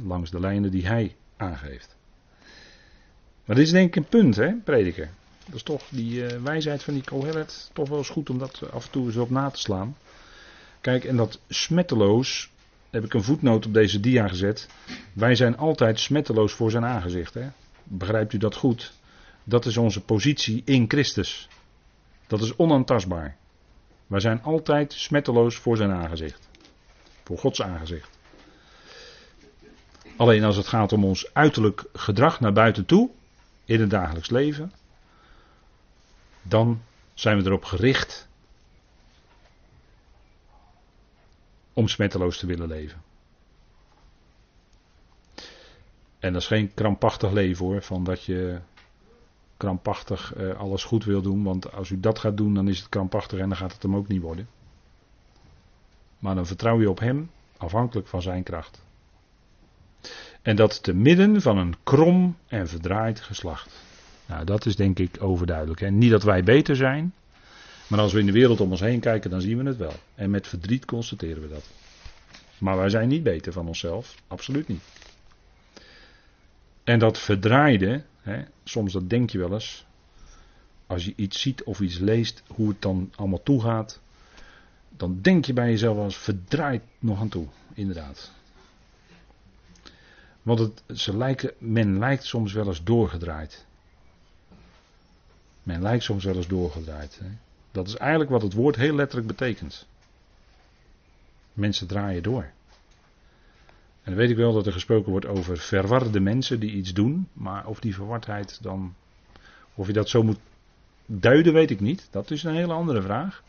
langs 0.04 0.30
de 0.30 0.40
lijnen 0.40 0.70
die 0.70 0.86
hij 0.86 1.16
aangeeft. 1.36 1.96
Maar 3.44 3.56
dit 3.56 3.66
is 3.66 3.72
denk 3.72 3.88
ik 3.88 3.96
een 3.96 4.08
punt, 4.08 4.36
hè, 4.36 4.54
prediker. 4.64 5.10
Dat 5.44 5.54
is 5.54 5.62
toch 5.62 5.88
die 5.88 6.22
uh, 6.22 6.42
wijsheid 6.42 6.82
van 6.82 6.94
die 6.94 7.04
Kohelet, 7.04 7.70
toch 7.72 7.88
wel 7.88 7.98
eens 7.98 8.08
goed 8.08 8.30
om 8.30 8.38
dat 8.38 8.70
af 8.72 8.84
en 8.84 8.90
toe 8.90 9.06
eens 9.06 9.16
op 9.16 9.30
na 9.30 9.50
te 9.50 9.60
slaan. 9.60 9.96
Kijk, 10.80 11.04
en 11.04 11.16
dat 11.16 11.40
smetteloos, 11.48 12.50
heb 12.90 13.04
ik 13.04 13.14
een 13.14 13.22
voetnoot 13.22 13.66
op 13.66 13.74
deze 13.74 14.00
dia 14.00 14.28
gezet. 14.28 14.68
Wij 15.12 15.34
zijn 15.34 15.56
altijd 15.56 16.00
smetteloos 16.00 16.52
voor 16.52 16.70
zijn 16.70 16.84
aangezicht. 16.84 17.34
Hè? 17.34 17.48
Begrijpt 17.84 18.32
u 18.32 18.38
dat 18.38 18.54
goed? 18.54 18.92
Dat 19.44 19.66
is 19.66 19.76
onze 19.76 20.00
positie 20.00 20.62
in 20.64 20.84
Christus. 20.88 21.48
Dat 22.26 22.42
is 22.42 22.56
onaantastbaar. 22.56 23.36
Wij 24.06 24.20
zijn 24.20 24.42
altijd 24.42 24.92
smetteloos 24.92 25.56
voor 25.56 25.76
zijn 25.76 25.90
aangezicht. 25.90 26.48
Voor 27.24 27.38
Gods 27.38 27.62
aangezicht. 27.62 28.18
Alleen 30.16 30.44
als 30.44 30.56
het 30.56 30.66
gaat 30.66 30.92
om 30.92 31.04
ons 31.04 31.34
uiterlijk 31.34 31.84
gedrag 31.92 32.40
naar 32.40 32.52
buiten 32.52 32.86
toe, 32.86 33.10
in 33.64 33.80
het 33.80 33.90
dagelijks 33.90 34.30
leven, 34.30 34.72
dan 36.42 36.82
zijn 37.14 37.38
we 37.38 37.44
erop 37.44 37.64
gericht 37.64 38.28
om 41.80 41.88
smetteloos 41.88 42.38
te 42.38 42.46
willen 42.46 42.68
leven. 42.68 43.02
En 46.18 46.32
dat 46.32 46.42
is 46.42 46.46
geen 46.46 46.74
krampachtig 46.74 47.32
leven 47.32 47.66
hoor, 47.66 47.82
van 47.82 48.04
dat 48.04 48.24
je 48.24 48.58
krampachtig 49.56 50.34
uh, 50.36 50.58
alles 50.58 50.84
goed 50.84 51.04
wil 51.04 51.22
doen, 51.22 51.42
want 51.42 51.72
als 51.72 51.90
u 51.90 52.00
dat 52.00 52.18
gaat 52.18 52.36
doen, 52.36 52.54
dan 52.54 52.68
is 52.68 52.78
het 52.78 52.88
krampachtig 52.88 53.38
en 53.38 53.48
dan 53.48 53.58
gaat 53.58 53.72
het 53.72 53.82
hem 53.82 53.96
ook 53.96 54.08
niet 54.08 54.22
worden. 54.22 54.48
Maar 56.18 56.34
dan 56.34 56.46
vertrouw 56.46 56.80
je 56.80 56.90
op 56.90 56.98
hem, 56.98 57.30
afhankelijk 57.56 58.08
van 58.08 58.22
zijn 58.22 58.42
kracht. 58.42 58.82
En 60.42 60.56
dat 60.56 60.82
te 60.82 60.94
midden 60.94 61.42
van 61.42 61.58
een 61.58 61.74
krom 61.82 62.36
en 62.46 62.68
verdraaid 62.68 63.20
geslacht. 63.20 63.84
Nou, 64.26 64.44
dat 64.44 64.66
is 64.66 64.76
denk 64.76 64.98
ik 64.98 65.16
overduidelijk. 65.20 65.80
En 65.80 65.98
niet 65.98 66.10
dat 66.10 66.22
wij 66.22 66.42
beter 66.42 66.76
zijn, 66.76 67.14
maar 67.90 68.00
als 68.00 68.12
we 68.12 68.20
in 68.20 68.26
de 68.26 68.32
wereld 68.32 68.60
om 68.60 68.70
ons 68.70 68.80
heen 68.80 69.00
kijken, 69.00 69.30
dan 69.30 69.40
zien 69.40 69.58
we 69.58 69.64
het 69.64 69.76
wel. 69.76 69.94
En 70.14 70.30
met 70.30 70.46
verdriet 70.46 70.84
constateren 70.84 71.42
we 71.42 71.48
dat. 71.48 71.68
Maar 72.58 72.76
wij 72.76 72.88
zijn 72.88 73.08
niet 73.08 73.22
beter 73.22 73.52
van 73.52 73.66
onszelf, 73.66 74.14
absoluut 74.26 74.68
niet. 74.68 74.82
En 76.84 76.98
dat 76.98 77.18
verdraaide, 77.18 78.04
hè, 78.20 78.42
soms 78.64 78.92
dat 78.92 79.10
denk 79.10 79.30
je 79.30 79.38
wel 79.38 79.52
eens, 79.52 79.86
als 80.86 81.04
je 81.04 81.12
iets 81.16 81.40
ziet 81.40 81.62
of 81.62 81.80
iets 81.80 81.98
leest, 81.98 82.42
hoe 82.46 82.68
het 82.68 82.82
dan 82.82 83.12
allemaal 83.16 83.42
toegaat, 83.42 84.00
dan 84.96 85.18
denk 85.20 85.44
je 85.44 85.52
bij 85.52 85.70
jezelf 85.70 85.96
als 85.96 86.16
verdraaid 86.16 86.82
nog 86.98 87.20
aan 87.20 87.28
toe, 87.28 87.46
inderdaad. 87.74 88.32
Want 90.42 90.58
het, 90.58 90.82
ze 91.00 91.16
lijken, 91.16 91.52
men 91.58 91.98
lijkt 91.98 92.24
soms 92.24 92.52
wel 92.52 92.66
eens 92.66 92.84
doorgedraaid. 92.84 93.66
Men 95.62 95.82
lijkt 95.82 96.04
soms 96.04 96.24
wel 96.24 96.36
eens 96.36 96.48
doorgedraaid. 96.48 97.18
Hè. 97.22 97.30
Dat 97.70 97.86
is 97.86 97.96
eigenlijk 97.96 98.30
wat 98.30 98.42
het 98.42 98.52
woord 98.52 98.76
heel 98.76 98.94
letterlijk 98.94 99.28
betekent. 99.28 99.86
Mensen 101.52 101.86
draaien 101.86 102.22
door. 102.22 102.42
En 104.02 104.12
dan 104.12 104.14
weet 104.14 104.30
ik 104.30 104.36
wel 104.36 104.52
dat 104.52 104.66
er 104.66 104.72
gesproken 104.72 105.10
wordt 105.10 105.26
over 105.26 105.58
verwarde 105.58 106.20
mensen 106.20 106.60
die 106.60 106.72
iets 106.72 106.92
doen, 106.92 107.28
maar 107.32 107.66
of 107.66 107.80
die 107.80 107.94
verwardheid 107.94 108.62
dan, 108.62 108.94
of 109.74 109.86
je 109.86 109.92
dat 109.92 110.08
zo 110.08 110.22
moet 110.22 110.38
duiden, 111.06 111.52
weet 111.52 111.70
ik 111.70 111.80
niet. 111.80 112.08
Dat 112.10 112.30
is 112.30 112.42
een 112.42 112.54
hele 112.54 112.72
andere 112.72 113.02
vraag. 113.02 113.42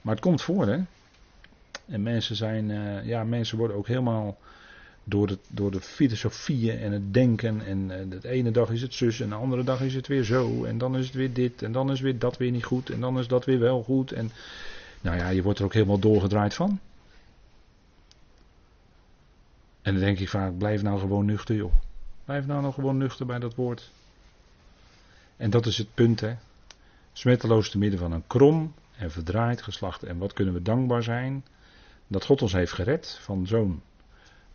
Maar 0.00 0.14
het 0.14 0.24
komt 0.24 0.42
voor, 0.42 0.66
hè. 0.66 0.80
En 1.86 2.02
mensen 2.02 2.36
zijn, 2.36 2.70
uh, 2.70 3.06
ja, 3.06 3.24
mensen 3.24 3.58
worden 3.58 3.76
ook 3.76 3.86
helemaal 3.86 4.38
door, 5.08 5.28
het, 5.28 5.38
door 5.48 5.70
de 5.70 5.80
filosofieën 5.80 6.78
en 6.78 6.92
het 6.92 7.14
denken. 7.14 7.66
En 7.66 7.90
uh, 7.90 8.20
de 8.20 8.28
ene 8.28 8.50
dag 8.50 8.70
is 8.70 8.82
het 8.82 8.94
zus 8.94 9.20
en 9.20 9.28
de 9.28 9.34
andere 9.34 9.64
dag 9.64 9.80
is 9.80 9.94
het 9.94 10.06
weer 10.06 10.24
zo. 10.24 10.64
En 10.64 10.78
dan 10.78 10.96
is 10.96 11.06
het 11.06 11.14
weer 11.14 11.32
dit 11.32 11.62
en 11.62 11.72
dan 11.72 11.90
is 11.90 12.00
weer 12.00 12.18
dat 12.18 12.36
weer 12.36 12.50
niet 12.50 12.64
goed. 12.64 12.90
En 12.90 13.00
dan 13.00 13.18
is 13.18 13.28
dat 13.28 13.44
weer 13.44 13.58
wel 13.58 13.82
goed. 13.82 14.12
En 14.12 14.30
nou 15.00 15.16
ja, 15.16 15.28
je 15.28 15.42
wordt 15.42 15.58
er 15.58 15.64
ook 15.64 15.72
helemaal 15.72 15.98
doorgedraaid 15.98 16.54
van. 16.54 16.80
En 19.82 19.92
dan 19.92 20.02
denk 20.02 20.18
ik 20.18 20.28
vaak, 20.28 20.58
blijf 20.58 20.82
nou 20.82 20.98
gewoon 20.98 21.24
nuchter 21.24 21.54
joh. 21.54 21.72
Blijf 22.24 22.46
nou 22.46 22.62
nog 22.62 22.74
gewoon 22.74 22.96
nuchter 22.96 23.26
bij 23.26 23.38
dat 23.38 23.54
woord. 23.54 23.90
En 25.36 25.50
dat 25.50 25.66
is 25.66 25.78
het 25.78 25.94
punt 25.94 26.20
hè. 26.20 26.34
Smetteloos 27.12 27.70
te 27.70 27.78
midden 27.78 27.98
van 27.98 28.12
een 28.12 28.26
krom 28.26 28.74
en 28.96 29.10
verdraaid 29.10 29.62
geslacht. 29.62 30.02
En 30.02 30.18
wat 30.18 30.32
kunnen 30.32 30.54
we 30.54 30.62
dankbaar 30.62 31.02
zijn 31.02 31.44
dat 32.06 32.24
God 32.24 32.42
ons 32.42 32.52
heeft 32.52 32.72
gered 32.72 33.18
van 33.22 33.46
zo'n 33.46 33.82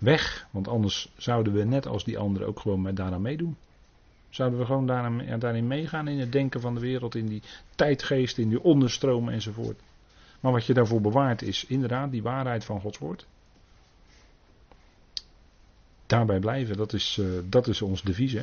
weg. 0.02 0.48
Want 0.52 0.68
anders 0.68 1.12
zouden 1.18 1.54
we 1.54 1.64
net 1.64 1.88
als 1.88 2.04
die 2.04 2.18
anderen 2.18 2.48
ook 2.48 2.60
gewoon 2.60 2.96
daaraan 2.96 3.22
meedoen. 3.22 3.58
Zouden 4.30 4.60
we 4.60 4.66
gewoon 4.66 4.86
daarin, 5.40 5.68
meegaan 5.68 6.08
in 6.08 6.20
het 6.20 6.32
denken 6.32 6.62
van 6.62 6.74
de 6.74 6.80
wereld, 6.80 7.16
in 7.16 7.28
die 7.28 7.42
tijdgeest, 7.76 8.38
in 8.38 8.50
die 8.50 8.64
onderstromen 8.64 9.34
enzovoort. 9.34 9.80
Maar 10.40 10.52
wat 10.52 10.66
je 10.66 10.74
daarvoor 10.74 11.02
bewaart 11.02 11.42
is 11.42 11.66
inderdaad 11.66 12.12
die 12.12 12.22
waarheid 12.22 12.66
van 12.66 12.82
Gods 12.82 12.98
woord. 12.98 13.26
Daarbij 16.06 16.40
blijven, 16.40 16.78
dat 16.78 16.94
is, 16.94 17.18
uh, 17.20 17.40
dat 17.46 17.68
is 17.68 17.82
ons 17.82 18.02
devies. 18.02 18.36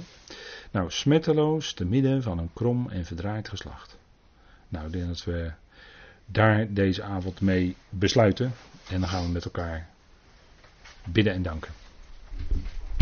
Nou, 0.71 0.91
smetteloos 0.91 1.73
te 1.73 1.85
midden 1.85 2.23
van 2.23 2.39
een 2.39 2.51
krom 2.53 2.91
en 2.91 3.05
verdraaid 3.05 3.49
geslacht. 3.49 3.99
Nou, 4.69 4.87
ik 4.87 4.93
denk 4.93 5.07
dat 5.07 5.25
we 5.25 5.53
daar 6.27 6.73
deze 6.73 7.03
avond 7.03 7.41
mee 7.41 7.77
besluiten. 7.89 8.53
En 8.89 9.01
dan 9.01 9.09
gaan 9.09 9.25
we 9.25 9.31
met 9.31 9.45
elkaar 9.45 9.89
Bitte 11.13 11.35
und 11.35 11.45
Danke. 11.45 11.69